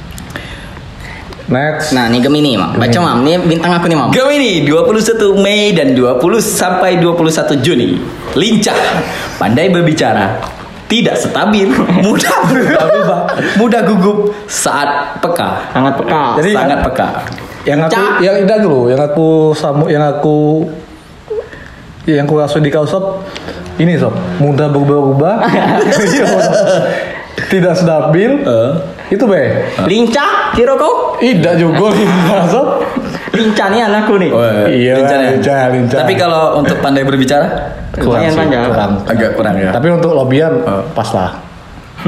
Next. 1.48 1.96
Nah, 1.96 2.08
nih 2.08 2.20
Gemini, 2.20 2.60
Mam. 2.60 2.75
Baca, 2.75 3.00
Mam. 3.00 3.24
Ini 3.24 3.39
bintang 3.42 3.72
aku 3.72 3.88
nih, 3.88 3.96
Mam. 3.96 4.10
Gemini 4.12 4.63
21 4.63 5.32
Mei 5.38 5.72
dan 5.72 5.96
20 5.96 6.20
sampai 6.38 7.00
21 7.00 7.63
Juni. 7.63 7.96
Lincah, 8.36 8.75
pandai 9.36 9.72
berbicara, 9.72 10.44
tidak 10.86 11.16
stabil, 11.16 11.72
mudah 12.04 12.36
berubah-ubah, 12.46 13.20
mudah 13.56 13.82
gugup 13.86 14.18
saat 14.44 15.18
peka. 15.18 15.72
Sangat 15.72 15.94
peka. 15.96 16.22
Jadi- 16.38 16.51
sangat 16.54 16.80
peka. 16.84 17.08
yang 17.63 17.84
aku 17.84 17.92
Cak. 17.94 18.24
yang 18.24 18.36
tidak 18.39 18.60
dulu 18.63 18.88
yang 18.88 19.01
aku 19.01 19.27
samu 19.51 19.92
yang 19.92 20.00
aku 20.00 20.63
yang 22.08 22.24
aku 22.24 22.39
rasa 22.39 22.63
di 22.63 22.72
kau 22.72 22.88
sob 22.88 23.27
ini 23.75 24.00
sob 24.00 24.16
mudah 24.39 24.72
berubah-ubah 24.72 25.36
tidak 27.51 27.75
stabil 27.75 28.39
Eh. 28.39 28.72
Itu 29.08 29.24
be 29.24 29.42
Lincah, 29.84 30.52
kira 30.52 30.76
kau? 30.76 31.16
tidak 31.18 31.56
juga 31.56 31.92
lincah 31.96 32.44
sob 32.46 32.68
Lincah 33.28 33.68
nih 33.70 33.82
anakku 33.84 34.18
nih. 34.18 34.32
Oh, 34.34 34.42
Iya, 34.66 34.98
lincah 34.98 35.14
ya? 35.16 35.30
lincah, 35.32 35.62
lincah. 35.70 36.00
Tapi 36.02 36.14
kalau 36.14 36.58
untuk 36.58 36.82
pandai 36.82 37.06
berbicara 37.06 37.46
Lumayan 37.96 38.30
sih, 38.30 38.40
panjang. 38.40 38.62
kurang. 38.66 38.92
agak 39.06 39.32
kurang 39.34 39.56
ya. 39.58 39.70
tapi 39.70 39.88
untuk 39.90 40.12
lobian 40.12 40.54
Oh. 40.60 40.82
pas 40.92 41.10
lah 41.12 41.32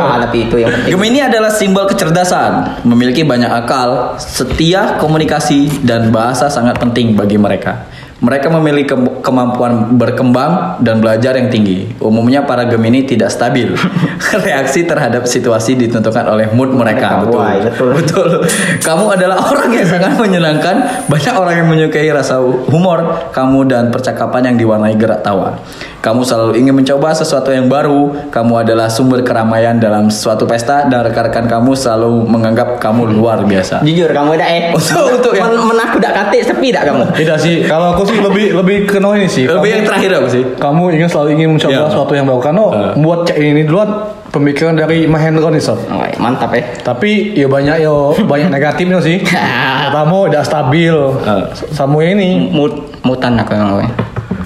ah, 0.00 0.16
tapi 0.18 0.48
itu 0.48 0.56
yang 0.56 0.72
penting. 0.72 0.96
Gemini 0.96 1.20
adalah 1.20 1.52
simbol 1.52 1.84
kecerdasan, 1.84 2.80
memiliki 2.82 3.20
banyak 3.22 3.46
akal, 3.46 4.16
setia, 4.16 4.96
komunikasi, 4.96 5.84
dan 5.84 6.08
bahasa 6.08 6.48
sangat 6.48 6.80
penting 6.80 7.12
bagi 7.12 7.36
mereka. 7.36 7.84
Mereka 8.22 8.46
memiliki 8.48 8.94
ke- 8.94 9.18
kemampuan 9.18 9.98
berkembang 9.98 10.78
dan 10.78 11.02
belajar 11.02 11.34
yang 11.34 11.50
tinggi. 11.50 11.90
Umumnya 11.98 12.46
para 12.46 12.64
Gemini 12.64 13.02
tidak 13.02 13.28
stabil. 13.28 13.74
Reaksi 14.46 14.86
terhadap 14.86 15.26
situasi 15.26 15.74
ditentukan 15.74 16.30
oleh 16.30 16.46
mood 16.54 16.70
mereka. 16.70 17.18
Mereka, 17.18 17.26
Betul. 17.26 17.42
wah, 17.42 17.54
betul. 17.58 17.90
Betul. 17.98 18.30
Kamu 18.78 19.04
adalah 19.10 19.42
orang 19.50 19.74
yang 19.74 19.86
sangat 19.86 20.14
menyenangkan. 20.14 20.76
Banyak 21.10 21.34
orang 21.34 21.54
yang 21.58 21.68
menyukai 21.68 22.06
rasa 22.08 22.38
humor 22.40 23.02
kamu 23.30 23.66
dan 23.66 23.84
percakapan 23.90 24.54
yang 24.54 24.56
diwarnai 24.56 24.94
gerak 24.94 25.26
tawa. 25.26 25.58
Kamu 26.02 26.20
selalu 26.20 26.58
ingin 26.58 26.74
mencoba 26.74 27.14
sesuatu 27.14 27.48
yang 27.48 27.66
baru. 27.66 28.26
Kamu 28.28 28.58
adalah 28.58 28.90
sumber 28.90 29.22
keramaian 29.22 29.78
dalam 29.78 30.10
suatu 30.10 30.44
pesta 30.44 30.84
dan 30.84 31.00
rekan-rekan 31.00 31.46
kamu 31.46 31.72
selalu 31.72 32.26
menganggap 32.26 32.76
kamu 32.76 33.14
luar 33.14 33.40
biasa. 33.42 33.80
Jujur 33.80 34.10
kamu 34.10 34.34
dah 34.34 34.48
eh. 34.48 34.62
Untuk- 34.68 35.08
untuk 35.12 35.32
yang- 35.32 35.54
Men 35.62 35.78
dak 35.94 36.12
kate 36.12 36.42
sepi 36.42 36.68
dak 36.68 36.82
kamu. 36.84 37.04
tidak 37.14 37.38
sih 37.38 37.62
kalau 37.62 37.94
aku 37.94 38.02
sih 38.04 38.18
lebih 38.18 38.50
lebih 38.52 38.76
ke 38.84 38.98
no 38.98 39.14
ini 39.14 39.24
sih 39.24 39.46
Lebih 39.46 39.54
kamu, 39.62 39.66
yang 39.72 39.82
terakhir 39.84 40.10
apa 40.12 40.28
sih? 40.28 40.42
kamu 40.56 40.82
ingin 40.92 41.06
selalu 41.06 41.28
ingin 41.32 41.48
mencoba 41.52 41.70
Iya. 41.72 41.86
sesuatu 41.86 42.12
yang 42.12 42.26
baru 42.26 42.40
karena 42.40 42.64
Eh. 42.66 42.92
buat 42.98 43.20
cek 43.24 43.36
ini 43.38 43.62
duluan 43.62 43.88
pemikiran 44.28 44.74
dari 44.74 45.06
Mahendra 45.06 45.46
nih 45.46 45.60
sob 45.60 45.78
Oh, 45.86 46.02
mantap 46.18 46.50
eh. 46.52 46.64
tapi 46.80 47.30
ya 47.32 47.46
banyak 47.46 47.78
yo 47.78 48.10
banyak 48.20 48.48
negatifnya 48.48 48.98
sih 48.98 49.22
pertama 49.84 50.26
tidak 50.26 50.44
stabil 50.44 50.96
Eh. 51.22 51.44
sama 51.70 51.98
ini 52.00 52.48
Mut 52.48 52.72
mutan 53.00 53.36
aku 53.36 53.52
yang. 53.52 53.86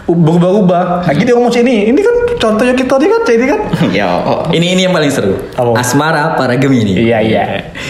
Berubah-ubah 0.06 1.02
lagi 1.02 1.26
dia 1.26 1.34
ngomong 1.34 1.50
ini 1.50 1.90
ini 1.90 1.98
kan 1.98 2.16
contohnya 2.38 2.74
kita 2.78 2.94
tadi 2.94 3.06
kan 3.10 3.20
ini 3.26 3.46
kan 3.50 3.60
Ya. 3.98 4.22
oh. 4.22 4.46
Ini 4.54 4.78
ini 4.78 4.80
yang 4.86 4.94
paling 4.94 5.10
seru. 5.10 5.34
Apa? 5.58 5.82
Asmara 5.82 6.38
para 6.38 6.54
Gemini. 6.54 6.94
Iya, 6.94 7.18
iya. 7.22 7.44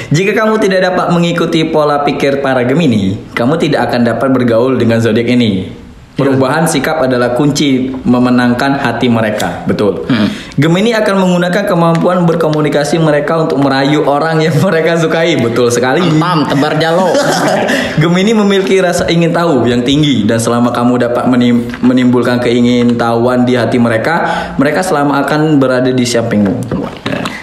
Jika 0.08 0.32
kamu 0.32 0.56
tidak 0.62 0.86
dapat 0.92 1.12
mengikuti 1.12 1.66
pola 1.68 2.00
pikir 2.06 2.40
para 2.40 2.64
Gemini, 2.64 3.18
kamu 3.36 3.60
tidak 3.60 3.90
akan 3.92 4.00
dapat 4.06 4.28
bergaul 4.32 4.80
dengan 4.80 5.02
zodiak 5.02 5.28
ini. 5.28 5.68
Perubahan 6.16 6.64
sikap 6.64 7.04
adalah 7.04 7.36
kunci 7.36 7.92
memenangkan 7.92 8.80
hati 8.80 9.12
mereka. 9.12 9.68
Betul. 9.68 10.08
Gemini 10.56 10.96
akan 10.96 11.20
menggunakan 11.20 11.68
kemampuan 11.68 12.24
berkomunikasi 12.24 12.96
mereka 12.96 13.44
untuk 13.44 13.60
merayu 13.60 14.08
orang 14.08 14.40
yang 14.40 14.56
mereka 14.64 14.96
sukai. 14.96 15.36
Betul 15.36 15.68
sekali. 15.68 16.00
Pam 16.16 16.48
tebar 16.48 16.80
jalo. 16.80 17.12
Gemini 18.00 18.32
memiliki 18.32 18.80
rasa 18.80 19.04
ingin 19.12 19.36
tahu 19.36 19.68
yang 19.68 19.84
tinggi 19.84 20.24
dan 20.24 20.40
selama 20.40 20.72
kamu 20.72 20.96
dapat 20.96 21.28
menim- 21.28 21.68
menimbulkan 21.84 22.40
keingintahuan 22.40 23.44
di 23.44 23.52
hati 23.52 23.76
mereka, 23.76 24.48
mereka 24.56 24.80
selama 24.80 25.20
akan 25.28 25.60
berada 25.60 25.92
di 25.92 26.04
sampingmu. 26.08 26.56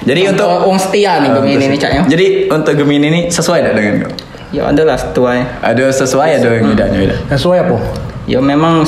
Jadi 0.03 0.33
untuk 0.33 0.49
Wong 0.65 0.81
setia 0.81 1.21
nih 1.21 1.31
Gemini 1.31 1.65
nih 1.69 1.79
caknya. 1.79 2.01
jadi 2.09 2.27
untuk 2.49 2.73
Gemini 2.75 3.05
ini 3.07 3.21
sesuai 3.29 3.59
tak 3.61 3.73
dengan 3.77 3.93
kau? 4.03 4.11
Ya 4.49 4.67
adalah 4.67 4.97
setuai. 4.97 5.61
Ada 5.61 5.85
sesuai 5.93 6.29
ada 6.41 6.49
yang 6.49 6.65
tidak 6.73 6.87
tidak. 6.91 7.17
sesuai 7.29 7.57
apa 7.61 7.77
Ya 8.25 8.41
memang 8.41 8.83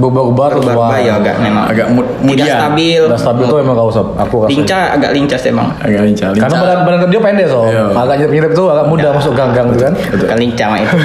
berubah-ubah 0.00 0.46
terus 0.50 0.64
berubah 0.66 0.96
ya 0.96 1.12
agak 1.14 1.36
memang 1.38 1.64
Agak 1.66 1.86
mud- 1.88 2.08
tidak 2.08 2.26
mudian. 2.26 2.58
stabil. 2.58 3.00
Udah 3.04 3.20
stabil 3.20 3.44
tuh 3.44 3.58
emang 3.58 3.74
kau 3.74 3.88
sob 3.88 4.06
aku 4.14 4.34
rasa 4.40 4.50
Lincah 4.50 4.80
agak 4.90 5.10
lincah 5.12 5.38
sih 5.38 5.50
emang. 5.50 5.68
Agak 5.78 6.02
lincah. 6.02 6.28
karena 6.32 6.56
badan 6.56 6.78
badan 6.82 6.98
dia 7.06 7.20
pendek 7.20 7.46
so 7.46 7.60
Iya. 7.64 7.84
agak 7.94 8.14
nyirip-nyirip 8.18 8.52
tuh 8.52 8.66
agak 8.66 8.86
mudah 8.86 9.10
masuk 9.12 9.32
gang-gang 9.32 9.66
tuh 9.70 9.80
kan 9.82 9.94
Agak 9.94 10.36
lincah 10.36 10.66
mah 10.66 10.78
itu. 10.82 10.96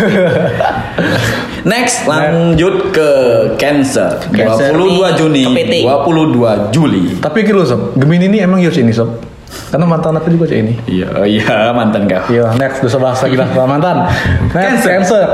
Next 1.66 2.06
lanjut 2.06 2.76
ke 2.90 3.10
Cancer. 3.56 4.22
Cancer 4.30 4.70
22 4.72 4.80
nih, 5.02 5.14
Juni, 5.16 5.42
kepiting. 5.46 5.84
22 5.84 6.72
Juli. 6.72 7.04
tapi 7.18 7.42
loh 7.48 7.64
sob 7.64 7.82
Gemini 7.94 8.28
ini 8.28 8.38
emang 8.40 8.62
harus 8.62 8.78
ini 8.78 8.90
sob 8.90 9.18
karena 9.66 9.84
mantan 9.84 10.14
aku 10.14 10.28
juga 10.30 10.46
cek 10.46 10.60
ini 10.60 10.74
Iya, 10.86 11.08
oh 11.16 11.24
iya 11.24 11.72
mantan 11.72 12.06
kau. 12.06 12.22
Iya, 12.28 12.54
next 12.56 12.80
dosa 12.80 12.98
bahasa 12.98 13.26
kita 13.26 13.48
sama 13.48 13.66
mantan. 13.72 14.04
Next, 14.52 14.84
Cancer. 14.84 14.92
cancer. 14.92 15.26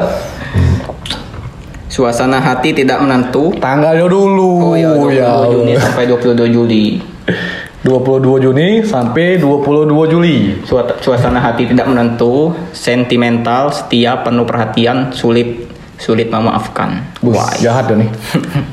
Suasana 1.91 2.39
hati 2.39 2.71
tidak 2.71 3.03
menentu. 3.03 3.51
Tanggalnya 3.59 4.07
dulu. 4.07 4.71
Oh 4.71 4.75
ya, 4.79 4.95
22 4.95 5.11
ya. 5.19 5.31
Juni 5.51 5.73
sampai 5.75 6.07
22 6.07 6.47
Juli. 6.47 6.85
22 7.83 8.45
Juni 8.45 8.67
sampai 8.85 9.41
22 9.41 9.91
Juli. 10.07 10.37
Suasana 11.03 11.41
hati 11.41 11.67
tidak 11.67 11.89
menentu, 11.89 12.53
sentimental, 12.71 13.73
setia, 13.73 14.21
penuh 14.23 14.47
perhatian, 14.47 15.11
sulit 15.11 15.70
sulit 16.01 16.33
memaafkan. 16.33 16.97
Wah, 17.21 17.45
Wah, 17.45 17.51
jahat 17.61 17.93
dah 17.93 17.97
nih. 18.01 18.09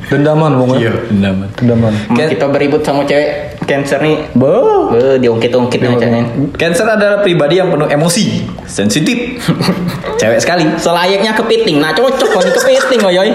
Dendaman 0.09 0.57
pokoknya. 0.57 0.91
Dendaman. 1.13 1.49
Dendaman. 1.61 1.93
Emang 2.09 2.29
kita 2.33 2.47
beribut 2.49 2.81
sama 2.81 3.05
cewek 3.05 3.61
cancer 3.69 4.01
nih. 4.01 4.17
Be. 4.33 4.49
Be, 4.89 5.05
diungkit-ungkit 5.21 5.77
nih 5.77 5.93
ceweknya. 6.01 6.25
Cancer 6.57 6.89
adalah 6.89 7.21
pribadi 7.21 7.61
yang 7.61 7.69
penuh 7.69 7.85
emosi, 7.85 8.49
sensitif, 8.65 9.45
cewek 10.21 10.41
sekali. 10.41 10.65
Selayaknya 10.81 11.37
kepiting. 11.37 11.85
Nah, 11.85 11.93
cocok 11.93 12.29
kalau 12.33 12.49
kepiting, 12.49 13.01
yoy. 13.13 13.31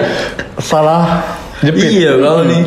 Salah 0.57 1.21
jepit. 1.62 1.93
Iya 1.93 2.17
kau 2.17 2.41
nih. 2.50 2.65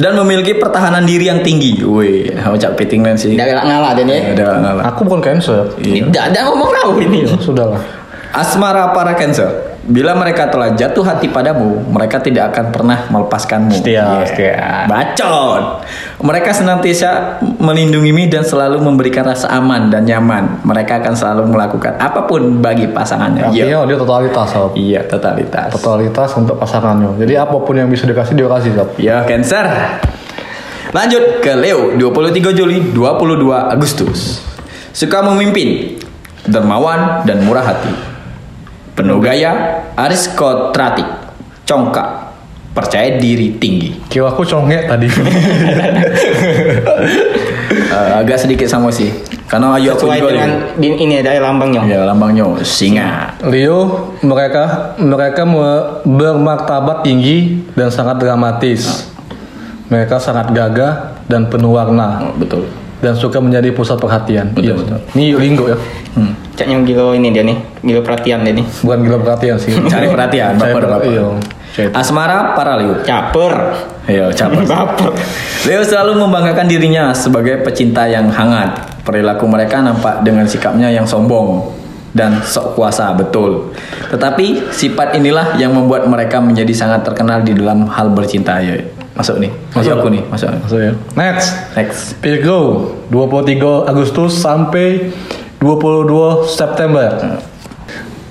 Dan 0.00 0.16
memiliki 0.16 0.58
pertahanan 0.58 1.06
diri 1.06 1.30
yang 1.30 1.44
tinggi. 1.46 1.86
Wih, 1.86 2.34
ucap 2.34 2.74
piting 2.74 3.04
men 3.04 3.14
sih. 3.14 3.38
Tidak 3.38 3.46
galak 3.46 3.66
ngalah 3.68 3.90
dia 3.94 4.04
nih. 4.10 4.34
Ada 4.34 4.46
ngalah. 4.58 4.82
Aku 4.90 5.06
bukan 5.06 5.22
cancer. 5.22 5.70
Iya. 5.78 6.10
Tidak 6.10 6.24
ada 6.34 6.38
ngomong 6.50 6.70
kau 6.74 6.90
ini. 6.98 7.30
Sudahlah. 7.38 8.00
Asmara 8.30 8.94
para 8.94 9.18
Cancer. 9.18 9.69
Bila 9.80 10.12
mereka 10.12 10.44
telah 10.52 10.76
jatuh 10.76 11.00
hati 11.00 11.32
padamu, 11.32 11.80
mereka 11.88 12.20
tidak 12.20 12.52
akan 12.52 12.68
pernah 12.68 12.98
melepaskanmu. 13.08 13.80
Setia, 13.80 14.20
Iya. 14.20 14.28
setia. 14.28 14.68
Bacot. 14.84 15.88
Mereka 16.20 16.52
senantiasa 16.52 17.40
melindungimu 17.40 18.28
dan 18.28 18.44
selalu 18.44 18.76
memberikan 18.76 19.24
rasa 19.24 19.48
aman 19.48 19.88
dan 19.88 20.04
nyaman. 20.04 20.60
Mereka 20.68 21.00
akan 21.00 21.14
selalu 21.16 21.42
melakukan 21.56 21.96
apa 21.96 22.28
pun 22.28 22.60
bagi 22.60 22.92
pasangannya. 22.92 23.48
Iya. 23.56 23.80
Dia 23.88 23.96
totalitas, 23.96 24.52
sob. 24.52 24.76
Iya, 24.76 25.00
totalitas. 25.08 25.72
Totalitas 25.72 26.28
untuk 26.36 26.60
pasangannya. 26.60 27.16
Jadi 27.16 27.40
apa 27.40 27.56
pun 27.56 27.72
yang 27.72 27.88
bisa 27.88 28.04
dikasih 28.04 28.36
dia 28.36 28.52
kasih, 28.52 28.70
sob. 28.76 28.88
Ya, 29.00 29.24
Cancer. 29.24 29.64
Lanjut 30.92 31.40
ke 31.40 31.56
Leo, 31.56 31.96
23 31.96 32.52
Juli, 32.52 32.92
22 32.92 33.70
Agustus. 33.72 34.44
Suka 34.92 35.24
memimpin, 35.24 35.96
dermawan 36.44 37.22
dan 37.24 37.46
murah 37.46 37.62
hati. 37.64 38.09
Penuh 39.00 39.16
gaya, 39.18 39.52
aristokratik, 39.96 41.08
congkak, 41.64 42.36
percaya 42.70 43.16
diri 43.16 43.56
tinggi. 43.56 43.96
Kira 44.06 44.28
aku 44.28 44.44
congek 44.44 44.84
tadi. 44.86 45.08
Eh, 47.70 48.12
agak 48.16 48.38
sedikit 48.38 48.66
sama 48.66 48.90
sih. 48.90 49.10
Karena 49.46 49.74
ayu 49.74 49.90
aku 49.90 50.06
Sesuai 50.06 50.18
juga 50.18 50.30
dengan 50.32 50.50
Leo. 50.52 50.78
bin- 50.78 50.98
ini 51.00 51.14
ada 51.18 51.38
lambangnya. 51.40 51.82
Ya, 51.82 52.02
lambangnya 52.02 52.46
singa. 52.62 53.34
Leo 53.42 53.78
mereka 54.22 54.94
mereka 54.96 55.42
me- 55.42 56.02
bermartabat 56.04 57.02
tinggi 57.02 57.62
dan 57.74 57.90
sangat 57.90 58.18
dramatis. 58.18 59.10
Mereka 59.86 60.18
sangat 60.18 60.50
gagah 60.50 61.18
dan 61.26 61.46
penuh 61.46 61.74
warna 61.74 62.26
Oh, 62.26 62.34
betul. 62.36 62.66
Dan 63.00 63.16
suka 63.16 63.40
menjadi 63.40 63.72
pusat 63.72 63.96
perhatian. 63.96 64.52
Betul, 64.52 64.64
Iya, 64.64 64.74
betul. 64.76 64.98
Ini 65.16 65.24
linggo 65.36 65.64
ya, 65.68 65.78
Hmm. 66.10 66.34
Caknya 66.58 66.82
gilo 66.82 67.14
ini 67.14 67.30
dia 67.30 67.46
nih. 67.46 67.56
Gilo 67.80 68.02
perhatian 68.02 68.42
dia 68.44 68.52
nih. 68.52 68.66
bukan 68.82 68.98
gila 69.06 69.18
perhatian 69.22 69.56
sih. 69.56 69.72
Cari 69.92 70.10
perhatian, 70.10 70.58
Cari 70.58 70.74
bapak 70.74 70.90
bapak. 70.90 71.08
Iya. 71.08 71.26
Asmara 71.94 72.52
para 72.58 72.76
Leo. 72.76 72.98
Caper. 73.06 73.54
Ayo, 74.10 74.26
caper. 74.34 74.66
Baper. 74.74 75.14
Leo 75.64 75.80
selalu 75.86 76.18
membanggakan 76.18 76.66
dirinya 76.66 77.14
sebagai 77.14 77.62
pecinta 77.62 78.04
yang 78.04 78.26
hangat. 78.28 79.00
Perilaku 79.06 79.46
mereka 79.46 79.80
nampak 79.80 80.20
dengan 80.26 80.44
sikapnya 80.44 80.90
yang 80.90 81.06
sombong 81.06 81.72
dan 82.10 82.42
sok 82.42 82.74
kuasa, 82.74 83.14
betul. 83.14 83.70
Tetapi 84.10 84.74
sifat 84.74 85.14
inilah 85.14 85.54
yang 85.56 85.70
membuat 85.70 86.10
mereka 86.10 86.42
menjadi 86.42 86.74
sangat 86.74 87.06
terkenal 87.06 87.46
di 87.46 87.54
dalam 87.54 87.86
hal 87.86 88.10
bercinta. 88.10 88.58
Ayo, 88.58 88.82
masuk 89.14 89.36
nih. 89.42 89.50
Masuk 89.74 89.92
aku 89.98 90.08
nih, 90.08 90.22
masuk. 90.28 90.48
Masuk 90.64 90.78
ya. 90.80 90.92
Next. 91.18 91.48
Next. 91.74 92.00
Virgo 92.22 92.92
23 93.10 93.90
Agustus 93.90 94.38
sampai 94.38 95.10
22 95.60 96.48
September. 96.48 97.38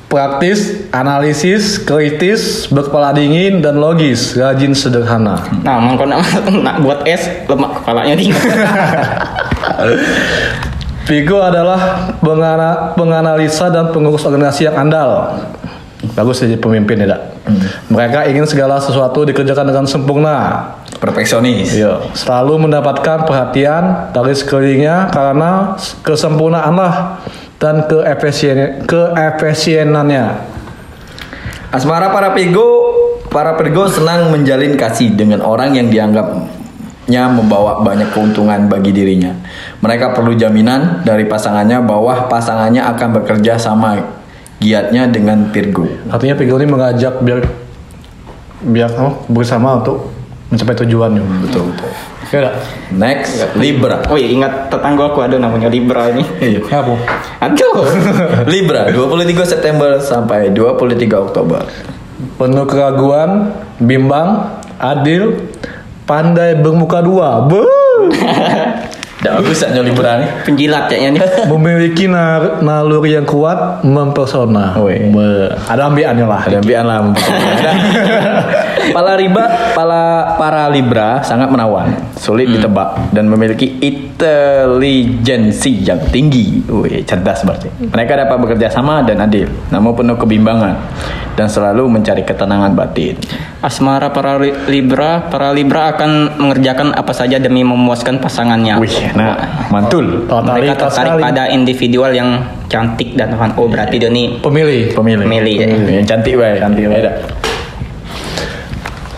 Praktis, 0.10 0.90
analisis, 0.90 1.78
kritis, 1.78 2.66
berkepala 2.66 3.14
dingin 3.14 3.62
dan 3.62 3.78
logis, 3.78 4.34
rajin 4.34 4.74
sederhana. 4.74 5.38
Nah, 5.62 5.78
emang 5.78 6.02
kau 6.02 6.10
nak, 6.10 6.26
nak 6.50 6.82
buat 6.82 7.06
es, 7.06 7.46
lemak 7.46 7.78
kepalanya 7.78 8.18
tinggi. 8.18 8.34
Virgo 11.10 11.42
adalah 11.42 12.10
pengana- 12.22 12.94
penganalisa 12.94 13.70
dan 13.70 13.94
pengurus 13.94 14.26
organisasi 14.26 14.70
yang 14.70 14.90
andal. 14.90 15.42
Bagus 16.00 16.40
jadi 16.40 16.56
pemimpin 16.56 17.04
ya, 17.04 17.12
Dak. 17.12 17.22
Mereka 17.92 18.32
ingin 18.32 18.48
segala 18.48 18.80
sesuatu 18.80 19.28
dikerjakan 19.28 19.68
dengan 19.68 19.84
sempurna. 19.84 20.36
Perfeksionis. 21.00 21.76
Iya, 21.76 22.12
selalu 22.16 22.68
mendapatkan 22.68 23.28
perhatian 23.28 24.12
dari 24.16 24.36
sekelilingnya 24.36 25.12
karena 25.12 25.76
kesempurnaanlah 26.04 27.24
dan 27.60 27.88
keefisien 27.88 28.84
keefisienannya. 28.88 30.44
Asmara 31.72 32.12
para 32.12 32.32
Virgo, 32.36 32.96
para 33.28 33.56
Virgo 33.60 33.88
senang 33.92 34.32
menjalin 34.32 34.76
kasih 34.80 35.16
dengan 35.16 35.44
orang 35.44 35.76
yang 35.76 35.88
dianggapnya 35.92 37.24
membawa 37.32 37.84
banyak 37.84 38.12
keuntungan 38.16 38.68
bagi 38.72 38.96
dirinya. 38.96 39.36
Mereka 39.84 40.16
perlu 40.16 40.36
jaminan 40.36 41.04
dari 41.04 41.28
pasangannya 41.28 41.84
bahwa 41.84 42.28
pasangannya 42.28 42.84
akan 42.84 43.22
bekerja 43.22 43.56
sama 43.56 44.19
giatnya 44.60 45.08
dengan 45.08 45.50
Virgo. 45.50 45.88
Artinya 46.12 46.36
Virgo 46.36 46.56
ini 46.60 46.68
mengajak 46.68 47.24
biar 47.24 47.40
biar 48.60 48.92
oh, 49.00 49.24
bersama 49.32 49.80
untuk 49.80 50.12
mencapai 50.52 50.76
tujuannya. 50.84 51.24
Betul 51.48 51.72
betul. 51.74 51.92
Ya, 52.30 52.46
Dak. 52.46 52.56
Next 52.94 53.42
Libra. 53.58 54.06
Oh 54.06 54.14
iya, 54.20 54.30
ingat 54.30 54.70
tetangga 54.70 55.10
aku 55.10 55.26
ada 55.26 55.42
namanya 55.42 55.66
Libra 55.66 56.14
ini. 56.14 56.22
Iya. 56.38 56.62
Apa? 56.62 56.94
Aduh. 57.42 57.82
Libra 58.54 58.92
23 58.94 59.34
September 59.48 59.98
sampai 59.98 60.54
23 60.54 61.10
Oktober. 61.10 61.66
Penuh 62.38 62.68
keraguan, 62.68 63.56
bimbang, 63.80 64.60
adil, 64.78 65.42
pandai 66.04 66.60
bermuka 66.60 67.02
dua. 67.02 67.48
Be! 67.48 67.64
Dah 69.20 69.36
bagus 69.36 69.60
saknya 69.60 69.84
Libra 69.84 70.16
nih. 70.16 70.48
Penjilat 70.48 70.88
kayaknya 70.88 71.20
nih. 71.20 71.22
Memiliki 71.52 72.08
nar- 72.08 72.64
naluri 72.64 73.20
yang 73.20 73.28
kuat, 73.28 73.84
mempesona. 73.84 74.80
Woi. 74.80 75.12
Be. 75.12 75.52
Ada 75.68 75.92
ambiannya 75.92 76.24
lah. 76.24 76.42
Ada 76.48 76.64
ambian 76.64 76.86
lah. 76.88 77.04
Pala 78.90 79.14
riba, 79.14 79.76
pala 79.78 80.34
para 80.40 80.66
Libra 80.72 81.22
sangat 81.22 81.54
menawan, 81.54 81.94
sulit 82.18 82.50
ditebak 82.50 83.14
dan 83.14 83.30
memiliki 83.30 83.78
intelijensi 83.78 85.86
yang 85.86 86.02
tinggi. 86.10 86.66
Wih, 86.66 87.06
cerdas 87.06 87.46
berarti. 87.46 87.70
Mereka 87.86 88.18
dapat 88.18 88.38
bekerja 88.42 88.74
sama 88.74 89.06
dan 89.06 89.22
adil, 89.22 89.46
namun 89.70 89.94
penuh 89.94 90.18
kebimbangan 90.18 90.74
dan 91.38 91.46
selalu 91.46 91.86
mencari 91.86 92.26
ketenangan 92.26 92.74
batin. 92.74 93.14
Asmara 93.60 94.08
para 94.10 94.40
li- 94.40 94.56
Libra, 94.72 95.28
para 95.28 95.52
Libra 95.52 95.92
akan 95.92 96.40
mengerjakan 96.40 96.96
apa 96.96 97.12
saja 97.12 97.36
demi 97.38 97.60
memuaskan 97.60 98.16
pasangannya. 98.18 98.80
Wih, 98.80 99.12
nah, 99.14 99.36
mantul. 99.68 100.24
Mereka 100.24 100.80
tertarik 100.80 101.20
pada 101.20 101.52
individual 101.52 102.08
yang 102.10 102.40
cantik 102.66 103.20
dan 103.20 103.36
fun. 103.36 103.52
Oh, 103.60 103.68
berarti 103.68 104.00
dia 104.00 104.08
nih 104.08 104.40
Pemilih. 104.40 104.96
Pemilih. 104.96 105.28
Pemilih, 105.28 105.56
ya. 105.60 105.68
Yang 105.92 106.08
cantik, 106.08 106.40
wae. 106.40 106.56
Cantik, 106.56 106.88
wae. 106.88 107.04
dah. 107.04 107.16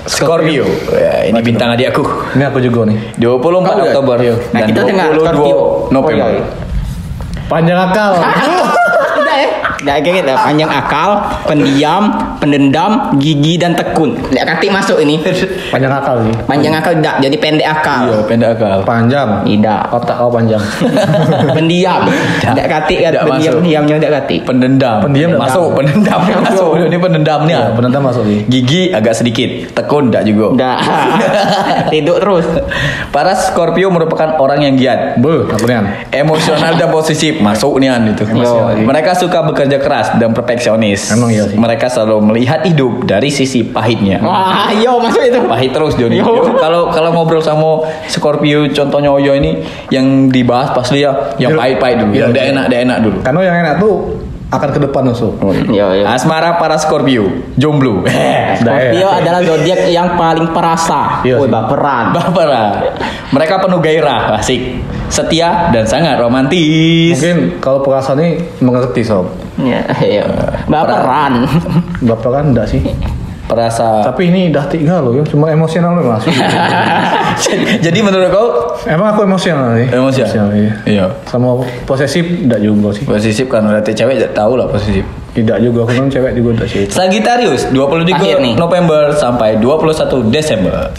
Scorpio. 0.04 0.66
Ya, 0.90 1.30
ini 1.30 1.40
bintang 1.40 1.72
adik 1.72 1.94
aku. 1.94 2.02
Ini 2.34 2.44
aku 2.44 2.58
juga 2.60 2.90
nih. 2.90 2.98
24 3.16 3.46
Kau? 3.64 3.86
Oktober 3.86 4.18
Iya. 4.18 4.36
Nah, 4.50 4.60
dan 4.60 4.62
kita 4.66 4.82
dengar 4.84 5.08
22 5.14 5.22
Scorpio. 5.22 5.58
November. 5.94 6.26
Oh, 6.26 6.32
iya. 6.34 6.44
Panjang 7.46 7.80
akal. 7.80 8.12
Udah 9.22 9.36
ya. 9.38 9.50
Udah 9.78 9.94
kayak 10.02 10.16
gitu. 10.18 10.34
Panjang 10.34 10.72
akal, 10.72 11.10
pendiam, 11.46 12.04
pendendam, 12.42 13.14
gigi 13.22 13.62
dan 13.62 13.78
tekun. 13.78 14.18
Tidak 14.18 14.46
kati 14.50 14.74
masuk 14.74 14.98
ini. 14.98 15.22
Panjang 15.70 15.94
akal 15.94 16.26
sih. 16.26 16.34
Panjang 16.50 16.74
akal 16.74 16.98
tidak, 16.98 17.16
jadi 17.22 17.36
pendek 17.38 17.68
akal. 17.70 18.02
Iya, 18.10 18.18
pendek 18.26 18.50
akal. 18.58 18.78
Panjang. 18.82 19.30
Tidak. 19.46 19.82
Otak 19.94 20.16
kau 20.18 20.34
panjang. 20.34 20.64
pendiam. 21.56 22.02
Tidak 22.42 22.66
kati 22.66 22.96
kan 23.06 23.12
Tidak 23.14 23.24
pendiam 23.30 23.54
masuk. 23.54 23.64
diamnya 23.70 23.96
tidak 24.02 24.14
kati. 24.26 24.36
Pendendam. 24.42 24.98
Pendiam 25.06 25.30
masuk, 25.38 25.68
pendendam 25.78 26.20
masuk. 26.42 26.70
Ini 26.82 26.98
pendendamnya. 26.98 27.60
Ya, 27.62 27.78
benar 27.78 28.02
masuk 28.02 28.24
sih. 28.26 28.40
Gigi 28.50 28.90
agak 28.90 29.14
sedikit, 29.14 29.78
tekun 29.78 30.10
enggak 30.10 30.26
juga. 30.26 30.46
Udah. 30.58 30.78
Tidur 31.94 32.18
terus. 32.24 32.48
Para 33.14 33.38
Scorpio 33.38 33.94
merupakan 33.94 34.42
orang 34.42 34.66
yang 34.66 34.74
giat, 34.80 35.22
Be, 35.22 35.46
nih? 35.46 36.10
Emosional 36.26 36.74
dan 36.80 36.90
posesif. 36.90 37.38
Masuk 37.44 37.78
nih 37.78 37.94
An, 37.94 38.10
itu. 38.16 38.24
Emosional. 38.26 38.82
Mereka 38.82 39.14
suka 39.14 39.46
bekerja 39.46 39.78
keras 39.78 40.16
dan 40.18 40.34
perfeksionis. 40.34 41.12
Emang 41.12 41.30
iya 41.30 41.46
sih. 41.46 41.60
Mereka 41.60 41.92
selalu 41.92 42.31
melihat 42.32 42.64
hidup 42.64 43.04
dari 43.04 43.28
sisi 43.28 43.62
pahitnya. 43.62 44.24
Wah, 44.24 44.72
yo 44.72 44.98
masuk 44.98 45.22
itu. 45.22 45.40
pahit 45.44 45.70
terus 45.70 45.94
Joni. 45.94 46.18
Yo, 46.18 46.26
Kalau 46.56 46.88
kalau 46.88 47.12
ngobrol 47.12 47.44
sama 47.44 47.84
Scorpio 48.08 48.64
contohnya 48.72 49.12
Oyo 49.12 49.36
ini 49.36 49.60
yang 49.88 50.32
dibahas 50.32 50.72
pas 50.72 50.88
dia 50.88 51.12
yang 51.36 51.52
Iya. 51.54 51.60
pahit-pahit 51.60 51.96
dulu, 52.00 52.12
Iya. 52.12 52.20
yang 52.20 52.30
tidak 52.32 52.46
enak, 52.48 52.64
tidak 52.66 52.80
enak 52.82 52.98
dulu. 53.04 53.18
Karena 53.20 53.40
yang 53.44 53.58
enak 53.60 53.76
tuh 53.78 53.96
akan 54.52 54.70
ke 54.70 54.80
depan 54.82 55.02
musuh. 55.08 55.32
Yo, 55.68 55.88
yo. 55.92 56.04
Asmara 56.04 56.56
para 56.56 56.76
Scorpio, 56.76 57.24
jomblo. 57.56 58.04
Scorpio 58.60 59.08
adalah 59.08 59.40
zodiak 59.42 59.88
yang 59.88 60.16
paling 60.16 60.52
perasa. 60.52 61.24
Iya 61.24 61.40
sih. 61.40 61.48
baperan. 61.48 62.12
Baperan. 62.12 62.70
Mereka 63.32 63.64
penuh 63.64 63.80
gairah, 63.80 64.36
asik, 64.36 64.60
setia 65.08 65.72
dan 65.72 65.88
sangat 65.88 66.20
romantis. 66.20 67.16
Mungkin 67.16 67.64
kalau 67.64 67.80
perasaan 67.80 68.20
ini 68.20 68.32
mengerti 68.60 69.08
sob. 69.08 69.32
Ya, 69.60 69.84
iya. 70.00 70.24
Baperan. 70.72 71.44
Bapak 72.08 72.30
kan 72.32 72.46
enggak 72.56 72.72
sih. 72.72 72.80
Perasa. 73.52 74.00
Tapi 74.08 74.32
ini 74.32 74.48
udah 74.48 74.64
tiga 74.72 75.04
loh 75.04 75.12
ya, 75.12 75.28
cuma 75.28 75.52
emosional 75.52 75.92
memang. 75.92 76.24
Jadi 77.86 78.00
menurut 78.00 78.32
kau 78.32 78.48
Emang 78.88 79.14
aku 79.14 79.28
emosional 79.28 79.76
nih. 79.76 79.92
Emosional? 79.92 80.50
iya. 80.56 80.72
Iya. 80.88 81.06
Sama 81.28 81.60
posesif 81.84 82.24
enggak 82.24 82.64
juga 82.64 82.96
sih. 82.96 83.04
posisi 83.04 83.42
kan 83.46 83.68
berarti 83.68 83.92
cewek 83.92 84.16
tidak 84.18 84.34
tahu 84.34 84.56
lah 84.56 84.72
posisi. 84.72 85.04
Tidak 85.32 85.58
juga 85.64 85.84
aku 85.84 85.94
kan 86.00 86.08
cewek 86.08 86.32
juga 86.40 86.64
sih. 86.66 86.88
Sagittarius 86.88 87.68
23 87.76 88.16
Akhir 88.16 88.38
nih. 88.40 88.54
November 88.56 89.12
sampai 89.14 89.60
21 89.60 90.32
Desember. 90.32 90.90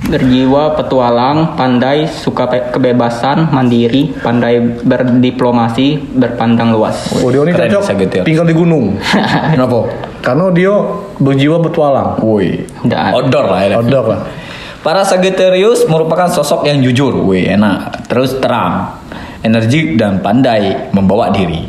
Berjiwa 0.00 0.80
petualang, 0.80 1.54
pandai, 1.54 2.08
suka 2.08 2.48
pe- 2.48 2.72
kebebasan, 2.72 3.52
mandiri, 3.52 4.08
pandai 4.16 4.56
berdiplomasi, 4.80 6.00
berpandang 6.16 6.72
luas. 6.72 7.12
Oh, 7.20 7.28
dia 7.28 7.44
ini 7.44 7.52
Keren, 7.52 7.68
cocok 7.68 7.82
Sagittarius. 7.84 8.26
tinggal 8.26 8.48
di 8.48 8.56
gunung. 8.56 8.96
Kenapa? 9.54 9.92
Karena 10.24 10.48
dia 10.50 10.72
berjiwa 11.20 11.60
petualang. 11.60 12.16
Woi. 12.24 12.64
Outdoor 12.88 13.44
lah 13.44 13.60
ya. 13.62 13.74
Outdoor 13.76 14.06
lah. 14.08 14.20
Para 14.80 15.04
Sagittarius 15.04 15.84
merupakan 15.84 16.32
sosok 16.32 16.64
yang 16.64 16.80
jujur, 16.80 17.12
wih 17.20 17.44
enak, 17.44 18.08
terus 18.08 18.40
terang, 18.40 18.96
energik 19.44 20.00
dan 20.00 20.24
pandai 20.24 20.88
membawa 20.90 21.28
diri. 21.28 21.68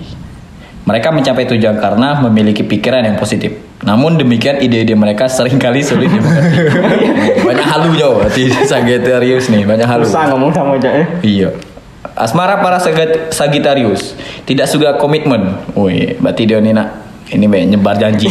Mereka 0.82 1.12
mencapai 1.12 1.44
tujuan 1.46 1.76
karena 1.78 2.24
memiliki 2.24 2.63
pikiran 2.63 3.04
yang 3.04 3.20
positif. 3.20 3.52
Namun 3.82 4.13
demikian 4.13 4.62
ide-ide 4.62 4.94
mereka 4.94 5.26
sering 5.26 5.58
kali 5.58 5.82
sulit 5.82 6.06
dimengerti. 6.08 6.70
banyak 7.48 7.65
halu 7.65 7.98
jauh 7.98 8.22
berarti 8.22 8.54
Sagittarius 8.62 9.50
nih, 9.50 9.65
banyak 9.65 9.89
halu. 9.89 10.06
ngomong 10.06 10.54
sama 10.54 10.78
aja 10.78 10.89
ya. 10.94 11.06
Iya. 11.22 11.50
Asmara 12.13 12.62
para 12.62 12.78
Sagit- 12.78 13.34
Sagittarius 13.34 14.13
tidak 14.46 14.70
suka 14.70 14.96
komitmen. 14.96 15.58
Wih, 15.74 16.13
berarti 16.17 16.46
dia 16.46 16.62
ini 16.62 16.72
nak 16.72 16.94
ini 17.30 17.50
banyak 17.50 17.67
nyebar 17.74 17.98
janji. 17.98 18.30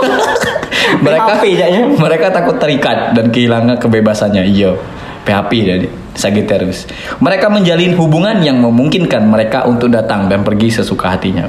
mereka 1.04 1.36
PHP 1.36 1.44
jadinya. 1.54 1.82
mereka 1.94 2.26
takut 2.32 2.56
terikat 2.58 3.14
dan 3.14 3.30
kehilangan 3.30 3.78
kebebasannya. 3.78 4.42
Iya. 4.46 4.74
PHP 5.22 5.50
jadi 5.60 5.86
Sagittarius. 6.16 6.88
Mereka 7.20 7.46
menjalin 7.46 7.92
hubungan 7.94 8.40
yang 8.40 8.58
memungkinkan 8.58 9.22
mereka 9.22 9.68
untuk 9.68 9.92
datang 9.92 10.26
dan 10.26 10.42
pergi 10.42 10.72
sesuka 10.72 11.14
hatinya. 11.14 11.46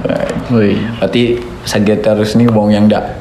Wih. 0.51 0.77
Berarti 0.99 1.39
Sagittarius 1.63 2.35
ini 2.35 2.45
wong 2.45 2.69
yang 2.69 2.85
Hmm. 2.85 3.17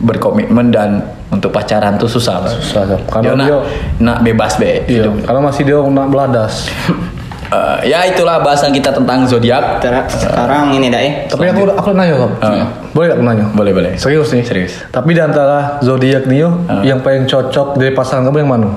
Berkomitmen 0.00 0.72
dan 0.72 1.04
untuk 1.30 1.52
pacaran 1.52 1.94
tuh 1.96 2.08
susah. 2.08 2.42
lah. 2.42 2.50
Susah. 2.50 2.82
Dia 2.84 2.98
Karena 3.06 3.32
nak, 3.36 3.46
dia 3.46 3.58
nak 4.00 4.18
bebas 4.24 4.52
be. 4.58 4.82
Iya, 4.88 5.08
karena 5.22 5.40
masih 5.40 5.62
dia 5.64 5.78
nak 5.78 6.08
beladas. 6.08 6.54
Eh, 7.50 7.90
ya 7.90 8.06
itulah 8.06 8.38
bahasan 8.38 8.70
kita 8.70 8.94
tentang 8.94 9.26
zodiak. 9.26 9.82
Sekarang 10.06 10.70
ini 10.70 10.86
dah 10.86 11.02
eh. 11.02 11.26
Tapi 11.26 11.50
aku 11.50 11.66
aku 11.74 11.90
nanya 11.98 12.14
Sob. 12.22 12.30
Ah. 12.38 12.62
Boleh 12.94 13.10
gak 13.10 13.16
aku 13.18 13.24
nanya? 13.26 13.46
Boleh 13.50 13.72
boleh. 13.74 13.92
Serius 13.98 14.30
nih? 14.30 14.46
Serius. 14.46 14.78
Tapi 14.94 15.18
di 15.18 15.22
antara 15.22 15.82
zodiak 15.82 16.30
nih 16.30 16.46
Ah. 16.46 16.86
yang 16.86 17.02
paling 17.02 17.26
cocok 17.26 17.74
dari 17.74 17.90
pasangan 17.90 18.30
kamu 18.30 18.46
yang 18.46 18.50
mana? 18.54 18.70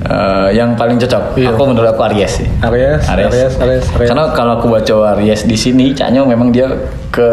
Eh, 0.00 0.48
yang 0.60 0.76
paling 0.76 1.00
cocok. 1.00 1.40
Iya. 1.40 1.56
Aku 1.56 1.62
menurut 1.64 1.88
aku 1.88 2.04
Aries 2.12 2.44
sih. 2.44 2.48
Aries, 2.60 3.00
Aries, 3.08 3.32
Aries, 3.32 3.84
Aries. 3.96 4.08
Karena 4.12 4.28
kalau 4.36 4.60
aku 4.60 4.68
baca 4.68 5.16
Aries 5.16 5.48
di 5.48 5.56
sini, 5.56 5.96
caknya 5.96 6.20
memang 6.20 6.52
dia 6.52 6.68
ke 7.08 7.28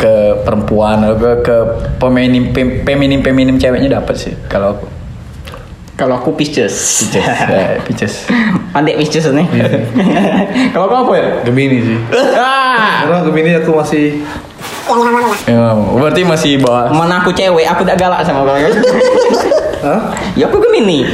ke 0.00 0.14
perempuan 0.40 1.04
ke 1.20 1.44
ke 1.44 1.56
peminim 2.00 2.56
pem- 2.56 2.80
feminim 2.82 3.20
feminim 3.20 3.60
ceweknya 3.60 4.00
dapat 4.00 4.16
sih 4.16 4.32
kalau 4.48 4.72
aku 4.72 4.86
Kalau 6.00 6.16
aku 6.16 6.32
Pisces. 6.32 6.72
Pisces 7.12 7.28
Eh, 7.52 7.76
Pisces 7.84 8.14
Pandai 8.72 8.96
Pisces 8.96 9.28
nih. 9.28 9.44
Kalau 10.72 10.88
kau 10.88 11.04
apa 11.04 11.12
ya? 11.12 11.26
Gemini 11.44 11.84
sih. 11.84 11.98
Karena 13.04 13.20
Gemini 13.20 13.52
aku 13.60 13.76
masih 13.76 14.24
Ya, 15.44 15.76
berarti 15.76 16.24
masih 16.24 16.56
bawah 16.64 16.88
mana 16.88 17.20
aku 17.20 17.30
cewek, 17.30 17.68
aku 17.68 17.84
tak 17.84 18.00
galak 18.00 18.24
sama 18.24 18.48
kau. 18.48 18.56
Hah? 18.56 20.00
ya 20.32 20.48
aku 20.48 20.56
Gemini. 20.64 21.04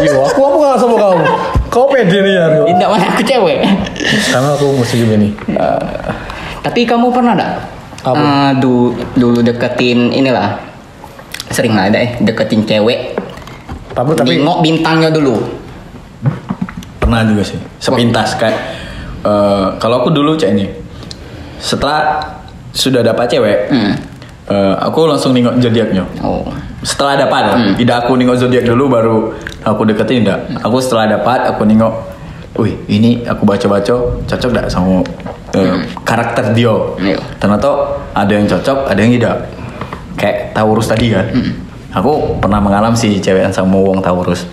Yo, 0.00 0.24
aku 0.24 0.40
apa 0.42 0.56
gak 0.64 0.80
sama 0.80 0.96
kamu? 0.96 1.24
Kau 1.68 1.84
pede 1.92 2.18
nih 2.18 2.32
ya. 2.32 2.44
Tidak 2.64 2.88
mana 2.88 3.04
aku 3.12 3.22
cewek. 3.22 3.68
Karena 4.32 4.48
aku 4.56 4.80
masih 4.80 4.96
Gemini. 5.04 5.28
Tapi 6.64 6.88
kamu 6.88 7.12
pernah 7.12 7.36
tak? 7.36 7.81
Apa? 8.02 8.18
Eh, 8.18 8.50
du- 8.58 8.94
dulu 9.12 9.40
deketin 9.40 10.10
inilah. 10.10 10.58
Sering 11.48 11.72
lah 11.72 11.86
ada 11.86 11.98
eh 11.98 12.18
deketin 12.18 12.62
cewek. 12.62 13.14
Tapi 13.92 14.10
tapi 14.14 14.36
Nengok 14.36 14.58
bintangnya 14.60 15.08
dulu. 15.08 15.36
pernah 16.94 17.26
juga 17.26 17.42
sih 17.42 17.58
sepintas 17.76 18.34
kayak 18.36 18.56
eh, 19.20 19.66
kalau 19.76 20.00
aku 20.00 20.08
dulu 20.08 20.32
cak 20.32 20.50
ini 20.50 20.70
setelah 21.58 22.24
sudah 22.70 23.02
dapat 23.02 23.26
cewek 23.28 23.58
Hmm. 23.68 23.92
eh, 24.46 24.74
aku 24.80 25.04
langsung 25.04 25.30
nengok 25.30 25.58
zodiaknya 25.58 26.06
Oh. 26.20 26.46
setelah 26.80 27.18
dapat 27.18 27.52
Hmm. 27.52 27.74
tidak 27.74 28.06
aku 28.06 28.14
nengok 28.14 28.38
zodiak 28.38 28.64
dulu 28.64 28.86
baru 28.88 29.18
aku 29.60 29.82
deketin 29.84 30.22
tidak 30.22 30.46
aku 30.58 30.78
setelah 30.78 31.10
dapat 31.12 31.42
aku 31.44 31.66
nengok 31.66 31.90
wih 32.54 32.74
ini 32.86 33.24
aku 33.24 33.42
baca-baca 33.42 33.94
cocok 34.22 34.50
tidak 34.50 34.66
sama 34.68 35.00
eh, 35.52 35.76
karakter 36.02 36.52
dia 36.52 36.72
Iya. 36.98 37.18
ternyata 37.36 37.70
ada 38.12 38.32
yang 38.32 38.44
cocok 38.44 38.86
ada 38.86 38.98
yang 38.98 39.12
tidak 39.12 39.34
kayak 40.14 40.52
Taurus 40.52 40.86
tadi 40.86 41.10
kan 41.10 41.26
aku 41.90 42.36
pernah 42.38 42.60
mengalami 42.60 42.94
si 42.94 43.16
cewek 43.18 43.42
yang 43.42 43.52
sama 43.52 43.76
wong 43.76 44.00
Taurus 44.00 44.44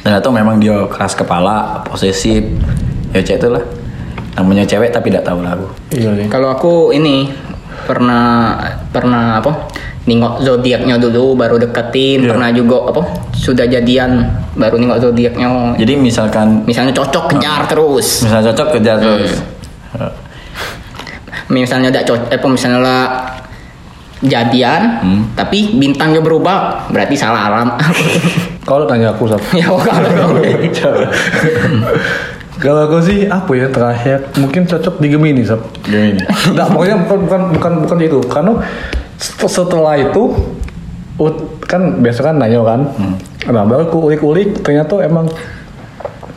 ternyata 0.00 0.28
memang 0.28 0.56
dia 0.56 0.84
keras 0.88 1.12
kepala 1.12 1.84
posesif 1.84 2.44
ya 3.10 3.20
cek 3.20 3.38
itulah 3.38 3.64
namanya 4.34 4.64
cewek 4.64 4.90
tapi 4.90 5.08
tidak 5.08 5.24
tahu 5.24 5.40
lah 5.40 5.54
aku 5.54 5.66
iya 5.92 6.10
sih. 6.12 6.26
Kalau 6.26 6.50
aku 6.50 6.90
ini 6.90 7.30
pernah 7.84 8.56
pernah 8.88 9.38
apa? 9.38 9.68
Nengok 10.04 10.44
zodiaknya 10.44 11.00
dulu 11.00 11.32
baru 11.32 11.56
deketin, 11.56 12.24
Iya. 12.24 12.28
pernah 12.28 12.48
juga 12.52 12.76
apa? 12.92 13.02
Sudah 13.44 13.68
jadian 13.68 14.24
baru 14.54 14.80
nengok 14.80 15.04
zodiaknya. 15.04 15.76
jadi 15.76 15.92
misalkan 15.94 16.64
Misalnya 16.64 16.96
cocok 16.96 17.36
kejar 17.36 17.68
terus. 17.68 18.24
misalnya 18.24 18.48
cocok 18.50 18.68
kejar 18.72 18.96
terus 18.96 19.30
Misalnya 21.44 21.92
tidak 21.92 22.08
cocok, 22.08 22.26
eh, 22.26 22.38
apa 22.40 22.48
misalnya 22.48 22.80
lah 22.80 23.02
jadian, 24.24 24.80
Hmm. 25.04 25.22
tapi 25.36 25.76
bintangnya 25.76 26.24
berubah, 26.24 26.88
berarti 26.88 27.12
salah 27.12 27.52
alam. 27.52 27.68
Udah 28.64 28.88
tanya 28.88 29.12
aku, 29.12 29.28
Sob. 29.28 29.44
ya 29.52 29.68
kalau 29.68 30.40
Kalau 32.54 32.80
aku 32.80 33.02
sih 33.02 33.26
apa 33.26 33.50
ya 33.52 33.68
terakhir 33.68 34.30
mungkin 34.38 34.64
cocok 34.64 34.96
di 34.96 35.12
Gemini, 35.12 35.44
Sob. 35.44 35.60
Gemini 35.84 36.24
Enggak, 36.48 36.70
pokoknya 36.72 36.96
bukan 37.02 37.18
bukan 37.20 37.40
bukan 37.52 37.72
bukan 37.84 37.98
itu. 38.00 38.18
Karena 38.24 38.52
set- 39.18 39.44
setelah 39.44 40.00
itu 40.00 40.22
kan 41.62 42.00
biasa 42.00 42.20
kan 42.24 42.34
nanya 42.38 42.64
kan. 42.64 42.80
Nah, 43.44 43.64
baru 43.64 43.88
aku 43.88 43.98
ulik-ulik 44.08 44.64
ternyata 44.64 45.04
emang 45.04 45.28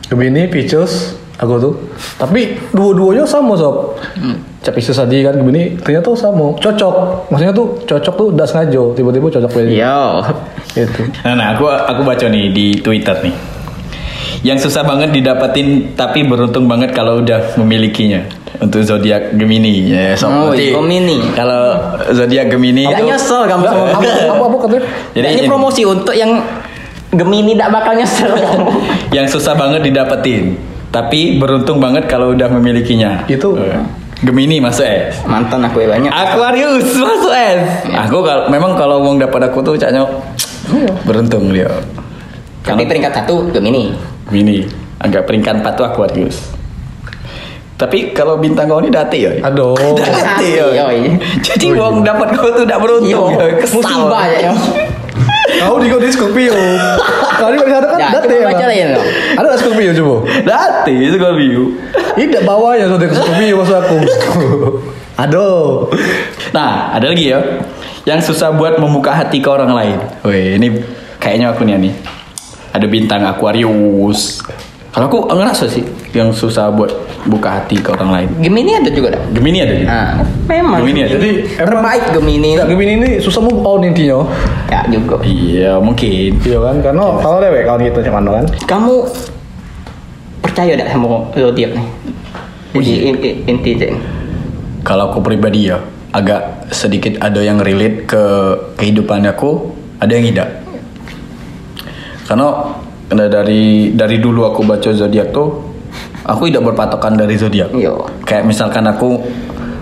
Gemini, 0.08 0.48
Pisces, 0.48 1.16
aku 1.36 1.54
tuh. 1.60 1.74
Tapi 2.16 2.56
dua-duanya 2.72 3.24
sama 3.24 3.56
sob. 3.56 3.96
Cak 4.58 4.72
Pisces 4.74 4.96
tadi 4.96 5.20
kan 5.20 5.36
Gemini 5.36 5.76
ternyata 5.80 6.12
sama. 6.16 6.56
Cocok. 6.56 7.28
Maksudnya 7.28 7.52
tuh 7.52 7.80
cocok 7.84 8.14
tuh 8.16 8.26
udah 8.32 8.46
sengaja. 8.48 8.82
Tiba-tiba 8.92 9.28
cocok 9.28 9.50
aja. 9.64 9.70
Yo. 9.72 10.00
Gitu. 10.74 11.00
Nah, 11.24 11.34
nah 11.36 11.46
aku 11.56 11.64
aku 11.68 12.00
baca 12.04 12.26
nih 12.28 12.52
di 12.52 12.66
Twitter 12.80 13.16
nih. 13.24 13.32
Yang 14.38 14.70
susah 14.70 14.86
banget 14.86 15.10
didapetin 15.10 15.98
tapi 15.98 16.22
beruntung 16.22 16.70
banget 16.70 16.94
kalau 16.94 17.20
udah 17.20 17.56
memilikinya. 17.58 18.22
Untuk 18.58 18.82
zodiak 18.82 19.38
Gemini 19.38 19.86
ya. 19.86 20.18
So, 20.18 20.26
Oh, 20.26 20.50
berarti 20.50 20.74
Gemini. 20.74 21.22
Kalau 21.30 21.78
zodiak 22.10 22.50
Gemini 22.50 22.90
Tidak 22.90 23.06
nyesel 23.06 23.46
kamu 23.46 23.64
sama 23.70 23.82
Apa, 23.94 24.10
apa, 24.34 24.44
apa 24.50 24.56
katanya? 24.66 24.82
Jadi 25.14 25.26
ini 25.30 25.40
ini- 25.46 25.50
promosi 25.50 25.82
untuk 25.86 26.14
yang 26.16 26.42
Gemini 27.08 27.56
tidak 27.56 27.70
bakal 27.72 27.96
nyesel 27.96 28.32
kamu. 28.36 28.68
yang 29.16 29.24
susah 29.24 29.56
banget 29.56 29.80
didapetin. 29.80 30.60
Tapi 30.88 31.36
beruntung 31.36 31.80
banget 31.80 32.04
kalau 32.04 32.32
udah 32.36 32.48
memilikinya. 32.52 33.24
Itu- 33.28 33.56
Eh, 33.56 33.80
Gemini 34.18 34.58
masuk 34.58 34.82
S. 34.82 35.22
Mantan 35.24 35.62
aku 35.62 35.78
ya 35.78 35.88
banyak. 35.88 36.10
Aquarius 36.10 36.90
masuk 36.90 37.32
S. 37.32 37.86
Aku 38.08 38.18
kalau 38.20 38.50
memang 38.50 38.74
kalau 38.74 38.98
mau 39.00 39.14
dapat 39.14 39.46
aku 39.46 39.62
tuh 39.62 39.74
caknya 39.78 40.02
beruntung 41.06 41.54
dia. 41.54 41.70
Tapi 42.66 42.84
peringkat 42.84 43.14
satu 43.14 43.48
Gemini. 43.54 43.94
Gemini 44.28 44.66
agak 44.98 45.24
peringkat 45.24 45.62
4 45.62 45.78
tuh 45.78 45.86
Aquarius. 45.86 46.36
Tapi 47.78 48.10
kalau 48.10 48.42
bintang 48.42 48.66
kau 48.66 48.82
ini 48.82 48.90
dati 48.90 49.22
ya. 49.22 49.32
Aduh. 49.46 49.78
Dati 50.02 50.48
ya. 50.58 50.66
Jadi 51.38 51.70
wong 51.78 52.02
dapat 52.02 52.34
kau 52.34 52.50
tuh 52.50 52.66
tidak 52.66 52.82
beruntung. 52.82 53.30
Yo, 53.30 53.38
ya. 53.38 53.54
Kesal. 53.54 53.78
musibah 53.78 54.26
ya. 54.26 54.50
Kau 55.58 55.76
di 55.82 55.90
di 55.90 56.08
Scorpio. 56.10 56.54
Kali 57.38 57.56
di 57.58 57.70
sana 57.70 57.86
kan 57.90 57.98
Ya, 57.98 58.08
date 58.18 58.34
coba 58.46 58.70
ya. 58.70 58.88
dong. 58.94 59.08
Ada 59.38 59.46
nggak 59.46 59.60
Scorpio 59.60 59.90
coba? 59.94 60.14
Dati 60.46 60.94
itu 60.94 61.16
kalau 61.18 61.34
view. 61.38 61.62
Tidak 62.14 62.42
bawa 62.46 62.78
ya 62.78 62.86
ke 62.90 63.14
Scorpio 63.14 63.54
maksud 63.58 63.76
aku. 63.78 63.96
Aduh. 65.18 65.90
Nah, 66.54 66.94
ada 66.94 67.10
lagi 67.10 67.34
ya. 67.34 67.42
Yang 68.06 68.32
susah 68.32 68.54
buat 68.54 68.78
membuka 68.78 69.10
hati 69.12 69.42
ke 69.42 69.48
orang 69.50 69.74
lain. 69.74 69.98
Wih, 70.22 70.56
ini 70.56 70.80
kayaknya 71.18 71.50
aku 71.52 71.66
nih 71.66 71.76
nih. 71.76 71.94
Ada 72.72 72.86
bintang 72.86 73.26
Aquarius. 73.26 74.38
Kalau 74.94 75.06
aku 75.10 75.18
ngerasa 75.28 75.68
sih 75.68 75.84
yang 76.14 76.32
susah 76.32 76.70
buat 76.72 76.90
buka 77.26 77.48
hati 77.58 77.82
ke 77.82 77.90
orang 77.90 78.10
lain. 78.14 78.28
Gemini 78.38 78.70
ada 78.78 78.90
juga 78.94 79.18
dah. 79.18 79.22
Gemini 79.34 79.58
ada 79.64 79.74
juga. 79.74 79.90
Nah, 79.90 80.10
memang. 80.46 80.78
Gemini 80.84 81.00
ada. 81.02 81.12
Jadi 81.18 81.30
terbaik 81.58 82.04
Gemini. 82.14 82.50
Nggak, 82.54 82.68
Gemini 82.70 82.92
ini 82.94 83.10
susah 83.18 83.42
move 83.42 83.60
on 83.66 83.82
intinya. 83.82 84.22
Ya 84.70 84.80
juga. 84.86 85.18
Iya 85.26 85.72
mungkin. 85.82 86.38
Iya 86.38 86.58
kan, 86.62 86.76
karena 86.84 87.04
kalau 87.18 87.38
dewek 87.42 87.62
kalau 87.66 87.78
gitu 87.82 87.98
cuman 88.06 88.22
kan. 88.30 88.44
Kamu 88.68 88.94
percaya 90.44 90.72
tidak 90.78 90.88
sama 90.94 91.26
zodiak 91.34 91.74
nih? 91.74 91.86
Oh, 92.76 92.82
Jadi 92.84 92.92
iya. 92.94 93.10
inti 93.10 93.30
inti 93.48 93.70
Zen. 93.80 93.94
Kalau 94.86 95.10
aku 95.10 95.18
pribadi 95.24 95.72
ya 95.72 95.82
agak 96.14 96.72
sedikit 96.72 97.20
ada 97.20 97.40
yang 97.44 97.60
relate 97.60 98.08
ke 98.08 98.24
kehidupan 98.80 99.28
aku, 99.28 99.72
ada 100.00 100.12
yang 100.14 100.24
tidak. 100.32 100.48
Karena 102.24 102.76
karena 103.08 103.24
dari 103.28 103.92
dari 103.96 104.16
dulu 104.20 104.44
aku 104.44 104.64
baca 104.68 104.92
zodiak 104.92 105.32
tuh, 105.32 105.67
aku 106.28 106.52
tidak 106.52 106.62
berpatokan 106.70 107.16
dari 107.16 107.34
zodiak. 107.34 107.72
Iya. 107.72 107.96
Kayak 108.28 108.44
misalkan 108.44 108.84
aku 108.84 109.24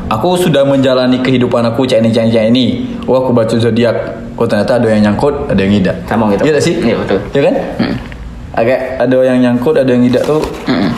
aku 0.06 0.38
sudah 0.38 0.62
menjalani 0.62 1.18
kehidupan 1.18 1.66
aku 1.66 1.82
cek 1.84 1.98
ini 1.98 2.14
cek 2.14 2.22
ini 2.30 2.32
cek 2.32 2.46
ini. 2.54 2.66
Oh 3.10 3.18
aku 3.18 3.34
baca 3.34 3.58
zodiak, 3.58 3.96
oh 4.38 4.46
ternyata 4.46 4.78
ada 4.78 4.88
yang 4.94 5.10
nyangkut, 5.10 5.50
ada 5.50 5.58
yang 5.58 5.74
tidak. 5.82 5.96
Sama 6.06 6.30
gitu. 6.32 6.42
Iya 6.46 6.62
sih? 6.62 6.74
Iya, 6.78 6.96
betul. 7.02 7.18
Iya 7.34 7.42
kan? 7.50 7.54
Agak 8.56 8.80
ada 9.02 9.18
yang 9.26 9.38
nyangkut, 9.42 9.74
ada 9.76 9.90
yang 9.90 10.06
tidak 10.06 10.22
tuh. 10.24 10.40
Mm. 10.70 10.90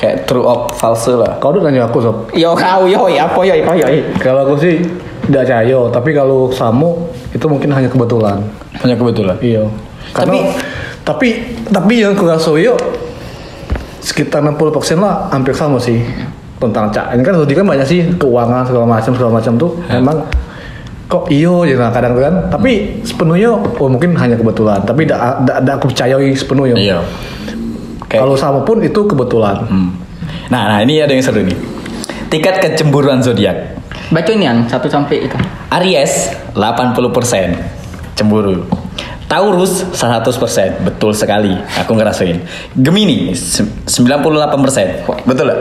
Kayak 0.00 0.16
true 0.24 0.44
or 0.44 0.64
false 0.76 1.12
lah. 1.12 1.36
Kau 1.42 1.52
udah 1.52 1.68
nanya 1.68 1.84
aku 1.84 2.00
sob. 2.00 2.16
Yo 2.32 2.56
kau 2.56 2.88
yo 2.88 3.04
apa 3.04 3.40
yo 3.44 3.54
kau 3.64 3.76
yo. 3.76 3.88
Kalau 4.16 4.48
aku 4.48 4.56
sih 4.56 4.80
tidak 5.28 5.44
cayo, 5.44 5.92
tapi 5.92 6.16
kalau 6.16 6.48
samu 6.48 7.04
itu 7.36 7.44
mungkin 7.44 7.68
hanya 7.72 7.88
kebetulan. 7.88 8.40
Hanya 8.80 8.96
kebetulan. 8.96 9.36
Iya. 9.44 9.68
Karena, 10.16 10.42
tapi 11.04 11.60
tapi 11.68 12.00
yang 12.00 12.16
aku 12.16 12.24
rasa 12.24 12.56
yo 12.56 12.74
sekitar 14.00 14.40
60% 14.42 14.56
lah 14.98 15.28
hampir 15.28 15.52
sama 15.52 15.76
sih 15.76 16.00
tentang 16.60 16.88
cak. 16.88 17.16
Ini 17.16 17.22
kan 17.22 17.34
zodiak 17.36 17.56
kan 17.60 17.66
banyak 17.68 17.86
sih 17.86 18.00
keuangan 18.16 18.64
segala 18.64 18.84
macam 18.84 19.12
segala 19.12 19.32
macam 19.36 19.52
tuh 19.56 19.70
emang 19.88 20.16
kok 21.10 21.26
iyo 21.26 21.66
ya 21.66 21.74
nah, 21.74 21.90
kadang 21.90 22.14
kan 22.14 22.34
tapi 22.48 23.02
sepenuhnya 23.02 23.50
oh 23.50 23.88
mungkin 23.90 24.14
hanya 24.14 24.38
kebetulan 24.38 24.78
tapi 24.86 25.02
tidak 25.02 25.42
tidak 25.42 25.74
aku 25.74 25.90
percayai 25.90 26.30
sepenuhnya 26.32 26.76
Iya. 26.78 26.98
Kayak- 28.06 28.22
kalau 28.22 28.38
sama 28.38 28.62
pun 28.62 28.78
itu 28.78 29.00
kebetulan 29.04 29.66
Hmm. 29.66 29.90
Nah, 30.50 30.66
nah 30.66 30.78
ini 30.82 30.98
ada 30.98 31.10
yang 31.10 31.22
seru 31.22 31.42
nih. 31.42 31.54
Tingkat 32.26 32.58
kecemburuan 32.58 33.22
zodiak. 33.22 33.78
Baca 34.10 34.30
ini 34.30 34.46
yang 34.46 34.66
satu 34.66 34.90
sampai 34.90 35.26
itu. 35.26 35.38
Aries 35.70 36.34
80% 36.54 37.54
cemburu. 38.14 38.66
Taurus 39.30 39.86
100% 39.88 40.26
betul 40.82 41.14
sekali 41.14 41.54
aku 41.72 41.94
ngerasain. 41.94 42.42
Gemini 42.74 43.30
se- 43.30 43.62
98% 43.86 45.06
betul 45.22 45.46
lah. 45.46 45.58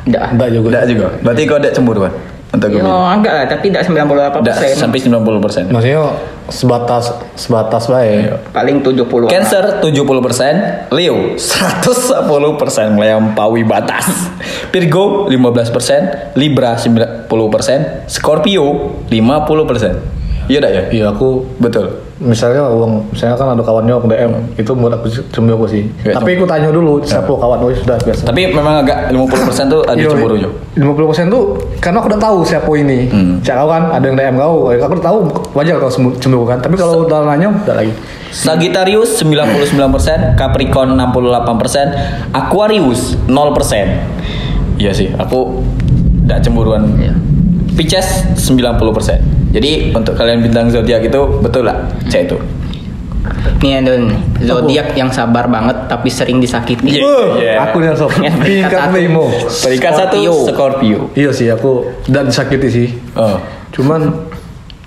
Tidak. 0.00 0.24
enggak 0.32 0.48
juga 0.50 0.66
Tidak 0.72 0.84
juga. 0.88 1.06
Berarti 1.20 1.42
kau 1.44 1.56
ada 1.56 1.68
cemburuan 1.68 2.12
untuk 2.48 2.72
Yo 2.72 2.80
Gemini. 2.80 2.96
agak 3.12 3.32
lah 3.34 3.44
tapi 3.46 3.68
tidak 3.68 3.84
98 3.84 4.40
Tidak 4.40 4.56
persen. 4.56 4.72
sampai 4.74 4.98
90%. 4.98 5.68
maksudnya 5.68 6.00
sebatas 6.48 7.04
sebatas 7.36 7.84
baik 7.86 8.32
Paling 8.56 8.80
70 8.80 9.04
Cancer 9.28 9.84
70%, 9.84 10.88
Leo 10.88 11.36
110% 11.36 12.08
melampaui 12.90 13.62
batas. 13.62 14.32
Virgo 14.68 15.28
15%, 15.28 16.32
Libra 16.34 16.72
90%, 16.74 17.28
Scorpio 18.08 18.64
50%. 19.12 20.48
Iya 20.48 20.58
dah 20.58 20.70
ya? 20.70 20.82
iya 20.88 21.04
aku 21.12 21.44
Betul. 21.60 22.07
Misalnya 22.18 22.66
uang 22.66 23.14
misalnya 23.14 23.38
kan 23.38 23.54
ada 23.54 23.62
kawannya 23.62 23.94
aku 23.94 24.06
DM 24.10 24.32
itu 24.58 24.70
buat 24.74 24.90
aku 24.90 25.06
cemburu 25.30 25.70
sih 25.70 25.86
Ya, 26.02 26.18
tapi 26.18 26.34
aku 26.34 26.46
tanya 26.50 26.70
dulu 26.70 26.98
siapa 27.02 27.30
kawan 27.30 27.62
oh 27.62 27.70
sudah 27.70 27.94
biasa 28.02 28.26
Tapi 28.26 28.50
memang 28.50 28.82
agak 28.82 29.14
50% 29.14 29.70
tuh 29.70 29.82
ada 29.86 29.98
Iya, 29.98 30.10
cemburunya. 30.10 30.50
50% 30.78 31.30
tuh 31.30 31.58
karena 31.78 31.98
aku 32.02 32.08
udah 32.10 32.20
tahu 32.22 32.38
siapa 32.46 32.70
ini. 32.78 33.10
Hmm. 33.10 33.38
Cak 33.42 33.54
kau 33.58 33.68
kan 33.70 33.82
ada 33.94 34.04
yang 34.06 34.16
DM 34.18 34.34
kau, 34.38 34.70
aku 34.70 34.94
udah 34.98 35.06
tahu 35.06 35.18
wajar 35.54 35.74
kalau 35.78 35.92
cemburu 36.18 36.44
kan. 36.46 36.58
Tapi 36.62 36.74
kalau 36.78 37.06
udah 37.06 37.26
nanya 37.26 37.50
udah 37.50 37.74
lagi. 37.74 37.92
Sagittarius 38.30 39.18
99%, 39.22 40.38
Capricorn 40.38 40.94
68%, 40.94 42.30
Aquarius 42.34 43.18
0%. 43.26 44.78
Iya 44.78 44.92
sih, 44.94 45.10
aku 45.18 45.64
tidak 46.26 46.46
cemburuan. 46.46 46.82
Iya. 46.98 47.14
Pisces 47.74 48.26
90%. 48.38 49.37
Jadi 49.48 49.96
untuk 49.96 50.12
kalian 50.12 50.44
bintang 50.44 50.68
zodiak 50.68 51.00
itu 51.00 51.20
betul 51.40 51.64
lah, 51.64 51.76
saya 52.06 52.28
itu. 52.28 52.36
Nih 53.58 53.82
nih, 53.82 54.14
zodiak 54.44 54.94
yang 54.94 55.10
sabar 55.10 55.50
banget 55.50 55.74
tapi 55.90 56.08
sering 56.08 56.38
disakiti. 56.38 56.96
Iya. 56.96 57.02
Uh, 57.02 57.26
yeah. 57.36 57.64
Aku 57.68 57.82
yang 57.82 57.96
sob. 57.96 58.12
Yang 58.20 58.38
Tingkat 58.44 58.80
satu. 58.88 58.94
limo. 58.94 59.24
Peringkat 59.64 59.92
satu 59.98 60.16
Scorpio. 60.46 60.98
Iya 61.12 61.30
sih 61.34 61.48
aku 61.50 61.84
dan 62.06 62.30
disakiti 62.30 62.68
sih. 62.70 62.88
Oh, 63.18 63.36
Cuman 63.74 64.08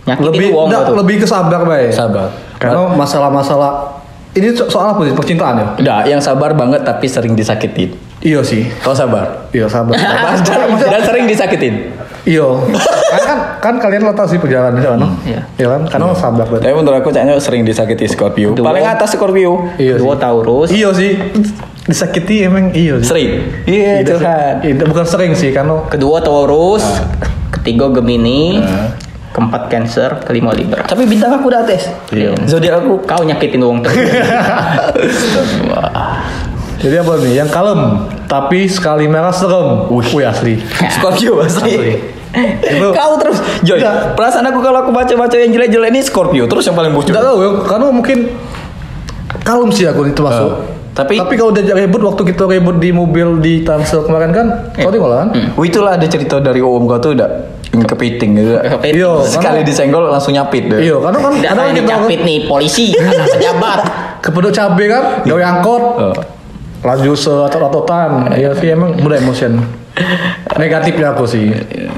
Nyakitin 0.02 0.26
lebih 0.34 0.48
wong 0.56 0.68
nggak, 0.74 0.84
tuh. 0.90 0.96
lebih 0.98 1.16
ke 1.22 1.28
sabar 1.28 1.62
baik. 1.62 1.94
sabar. 1.94 2.34
Karena 2.58 2.90
masalah-masalah 2.96 4.02
ini 4.34 4.56
so- 4.56 4.72
soal 4.72 4.96
apa 4.96 5.04
sih 5.06 5.14
percintaan 5.14 5.56
ya? 5.60 5.68
Udah, 5.78 5.98
yang 6.08 6.22
sabar 6.24 6.56
banget 6.56 6.82
tapi 6.82 7.06
sering 7.06 7.36
disakitin. 7.36 7.94
Iya 8.24 8.42
sih. 8.42 8.66
Kau 8.82 8.96
sabar. 8.96 9.50
Iya 9.52 9.68
sabar. 9.68 9.94
Sabar 10.02 10.38
dan, 10.42 10.62
dan 10.80 11.02
sering 11.04 11.26
disakitin. 11.28 11.94
Iya. 12.24 12.48
kan, 13.14 13.22
kan 13.26 13.40
kan 13.62 13.78
kalian 13.78 14.02
lo 14.10 14.18
tahu 14.18 14.28
sih 14.34 14.40
perjalanan 14.42 14.74
di 14.74 14.84
sana. 14.84 15.08
Iya. 15.22 15.42
Iya 15.62 15.68
kan? 15.70 15.82
Karena 15.86 16.06
sabar 16.18 16.46
berarti. 16.50 16.66
Tapi 16.66 16.74
menurut 16.74 16.98
aku 16.98 17.10
kayaknya 17.14 17.38
sering 17.38 17.62
disakiti 17.62 18.10
Scorpio. 18.10 18.58
Dua. 18.58 18.74
Paling 18.74 18.86
atas 18.90 19.14
Scorpio. 19.14 19.70
Iya 19.78 20.02
sih. 20.02 20.02
Dua 20.02 20.16
Taurus. 20.18 20.70
Iya 20.74 20.90
sih. 20.98 21.14
Disakiti 21.86 22.42
emang 22.50 22.74
iya 22.74 22.98
sih. 22.98 23.08
Sering. 23.08 23.32
Iya, 23.70 24.02
Tidak 24.02 24.18
sih. 24.18 24.26
Tuhan. 24.26 24.54
Iya, 24.66 24.74
bukan 24.90 25.06
sering 25.06 25.32
sih 25.38 25.54
karena 25.54 25.86
Kedua 25.86 26.18
Taurus. 26.26 26.82
Ketiga 27.54 27.94
Gemini. 27.94 28.58
Ah. 28.58 28.98
Keempat 29.32 29.70
Cancer. 29.70 30.10
Kelima 30.26 30.52
Libra. 30.58 30.82
Tapi 30.82 31.06
bintang 31.06 31.38
aku 31.38 31.54
udah 31.54 31.62
atas. 31.62 31.94
Iya. 32.10 32.34
Zodiak 32.50 32.82
aku 32.82 33.06
Kau 33.06 33.22
nyakitin 33.22 33.62
uang 33.62 33.86
terus. 33.86 33.96
Jadi 36.82 36.96
apa 36.98 37.14
nih? 37.22 37.46
Yang 37.46 37.50
kalem, 37.54 37.82
tapi 38.32 38.64
sekali 38.66 39.06
merah 39.06 39.36
serem. 39.36 39.92
Wih, 39.92 40.24
asli. 40.24 40.56
Scorpio 40.96 41.44
asli. 41.44 41.76
Asli. 41.76 41.92
Itu- 42.64 42.96
Kau 42.96 43.20
terus 43.20 43.44
Joy 43.60 43.76
Enggak. 43.78 44.16
Perasaan 44.16 44.48
aku 44.48 44.64
kalau 44.64 44.80
aku 44.82 44.92
baca-baca 44.92 45.36
yang 45.36 45.52
jelek-jelek 45.52 45.92
ini 45.92 46.00
Scorpio 46.00 46.48
Terus 46.48 46.64
yang 46.64 46.80
paling 46.80 46.96
bocor 46.96 47.12
Tidak 47.12 47.20
tahu 47.22 47.38
ya, 47.38 47.52
karena 47.68 47.92
mungkin 47.92 48.18
kalem 49.42 49.68
sih 49.68 49.84
aku 49.84 50.08
itu 50.08 50.22
masuk. 50.22 50.48
Oh. 50.48 50.64
Tapi- 50.92 51.16
tapi 51.18 51.34
kalau 51.36 51.52
udah 51.52 51.64
ribut 51.74 52.00
waktu 52.02 52.24
kita 52.26 52.44
ribut 52.46 52.76
di 52.78 52.92
mobil 52.92 53.40
di 53.40 53.54
Tangsel 53.62 54.04
kemarin 54.04 54.32
kan, 54.32 54.48
kau 54.74 54.88
tengok 54.88 55.08
kan? 55.10 55.28
Oh 55.56 55.64
itulah 55.64 55.96
ada 55.96 56.04
cerita 56.04 56.40
dari 56.40 56.60
om 56.60 56.84
kau 56.84 57.00
tuh 57.00 57.12
udah 57.14 57.28
yang 57.68 57.84
kepiting 57.86 58.32
gitu 58.34 58.60
Kepiting. 58.60 58.96
Iya, 58.98 59.12
Sekali 59.24 59.60
karena- 59.60 59.68
disenggol 59.68 60.04
langsung 60.06 60.32
nyapit 60.32 60.68
deh 60.68 60.80
Iya, 60.82 61.00
karena 61.00 61.18
kan 61.18 61.32
Tidak 61.34 61.48
ada 61.50 61.56
kan 61.58 61.68
kita 61.70 61.80
dicapit 61.82 62.20
nih 62.22 62.38
polisi. 62.46 62.92
Anak 63.02 63.28
pejabat. 63.30 63.80
kepedok 64.22 64.52
cabe 64.54 64.84
kan, 64.86 65.04
gawe 65.26 65.42
angkot, 65.42 65.84
Oh. 65.98 66.14
Laju 66.82 67.12
seotot-ototan. 67.14 68.34
Iya 68.34 68.58
sih 68.58 68.74
emang 68.74 68.98
mudah 68.98 69.22
emotion. 69.22 69.62
Negatifnya 70.58 71.14
aku 71.14 71.26
sih. 71.30 71.54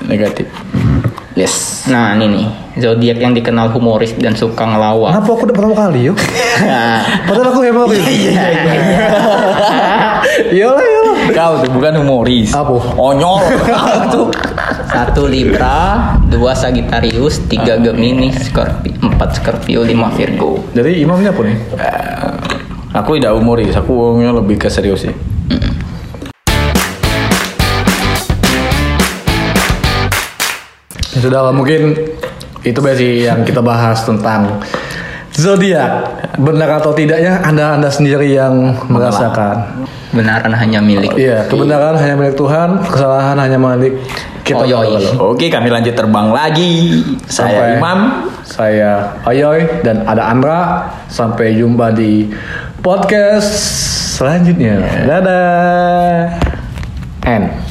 Negatif 0.07 0.47
Yes. 1.33 1.89
Nah 1.89 2.13
ini 2.13 2.29
nih 2.29 2.45
zodiak 2.77 3.17
yang 3.17 3.33
dikenal 3.33 3.73
humoris 3.73 4.13
dan 4.21 4.37
suka 4.37 4.69
ngelawak. 4.69 5.17
Kenapa 5.17 5.29
aku 5.33 5.43
udah 5.49 5.55
pertama 5.57 5.75
kali 5.75 5.99
yuk? 6.13 6.17
Padahal 7.27 7.49
aku 7.49 7.61
humoris. 7.65 8.05
Iya 8.05 8.43
Iyalah 10.53 10.85
iyalah. 10.85 11.17
Kau 11.33 11.53
tuh 11.65 11.71
bukan 11.73 11.93
humoris 12.03 12.53
Apa? 12.53 12.73
Onyol 12.99 13.41
tuh 14.13 14.27
Satu 14.93 15.25
Libra, 15.25 16.13
dua 16.29 16.53
Sagittarius, 16.53 17.41
tiga 17.49 17.81
Gemini, 17.81 18.29
Scorpio, 18.29 18.93
empat 19.01 19.41
Scorpio, 19.41 19.81
lima 19.81 20.13
Virgo. 20.13 20.61
Jadi 20.77 21.01
imamnya 21.01 21.33
apa 21.33 21.41
nih? 21.41 21.57
Eh, 21.81 22.29
Aku 22.93 23.17
tidak 23.17 23.33
humoris 23.33 23.73
Aku 23.73 23.89
orangnya 23.97 24.37
lebih 24.37 24.61
ke 24.61 24.69
serius 24.69 25.09
sih 25.09 25.13
Ya 31.13 31.19
sudah 31.21 31.45
lah, 31.45 31.53
mungkin 31.53 31.93
itu 32.65 32.79
sih 32.97 33.29
yang 33.29 33.45
kita 33.45 33.61
bahas 33.61 34.01
tentang 34.01 34.57
zodiak. 35.29 36.09
Benar 36.41 36.81
atau 36.81 36.89
tidaknya 36.97 37.37
Anda 37.45 37.77
Anda 37.77 37.93
sendiri 37.93 38.33
yang 38.33 38.73
merasakan. 38.89 39.85
Benaran 40.09 40.49
hanya 40.57 40.81
milik. 40.81 41.13
Iya, 41.13 41.45
kebenaran 41.45 42.01
hanya 42.01 42.17
milik 42.17 42.33
Tuhan, 42.33 42.81
kesalahan 42.89 43.37
hanya 43.37 43.61
milik 43.61 44.01
kita. 44.41 44.65
Oh, 44.65 44.65
yoi. 44.65 44.89
berdua. 44.89 45.37
Oke 45.37 45.53
kami 45.53 45.69
lanjut 45.69 45.93
terbang 45.93 46.33
lagi 46.33 47.01
Saya 47.29 47.45
Sampai- 47.45 47.73
Imam 47.77 47.99
Saya 48.41 48.91
Ayoy 49.29 49.85
dan 49.85 50.01
ada 50.09 50.33
Andra. 50.33 50.59
Sampai 51.13 51.53
jumpa 51.53 51.93
di 51.93 52.25
podcast 52.83 53.47
selanjutnya. 54.19 54.83
Dadah. 55.07 56.35
End. 57.23 57.62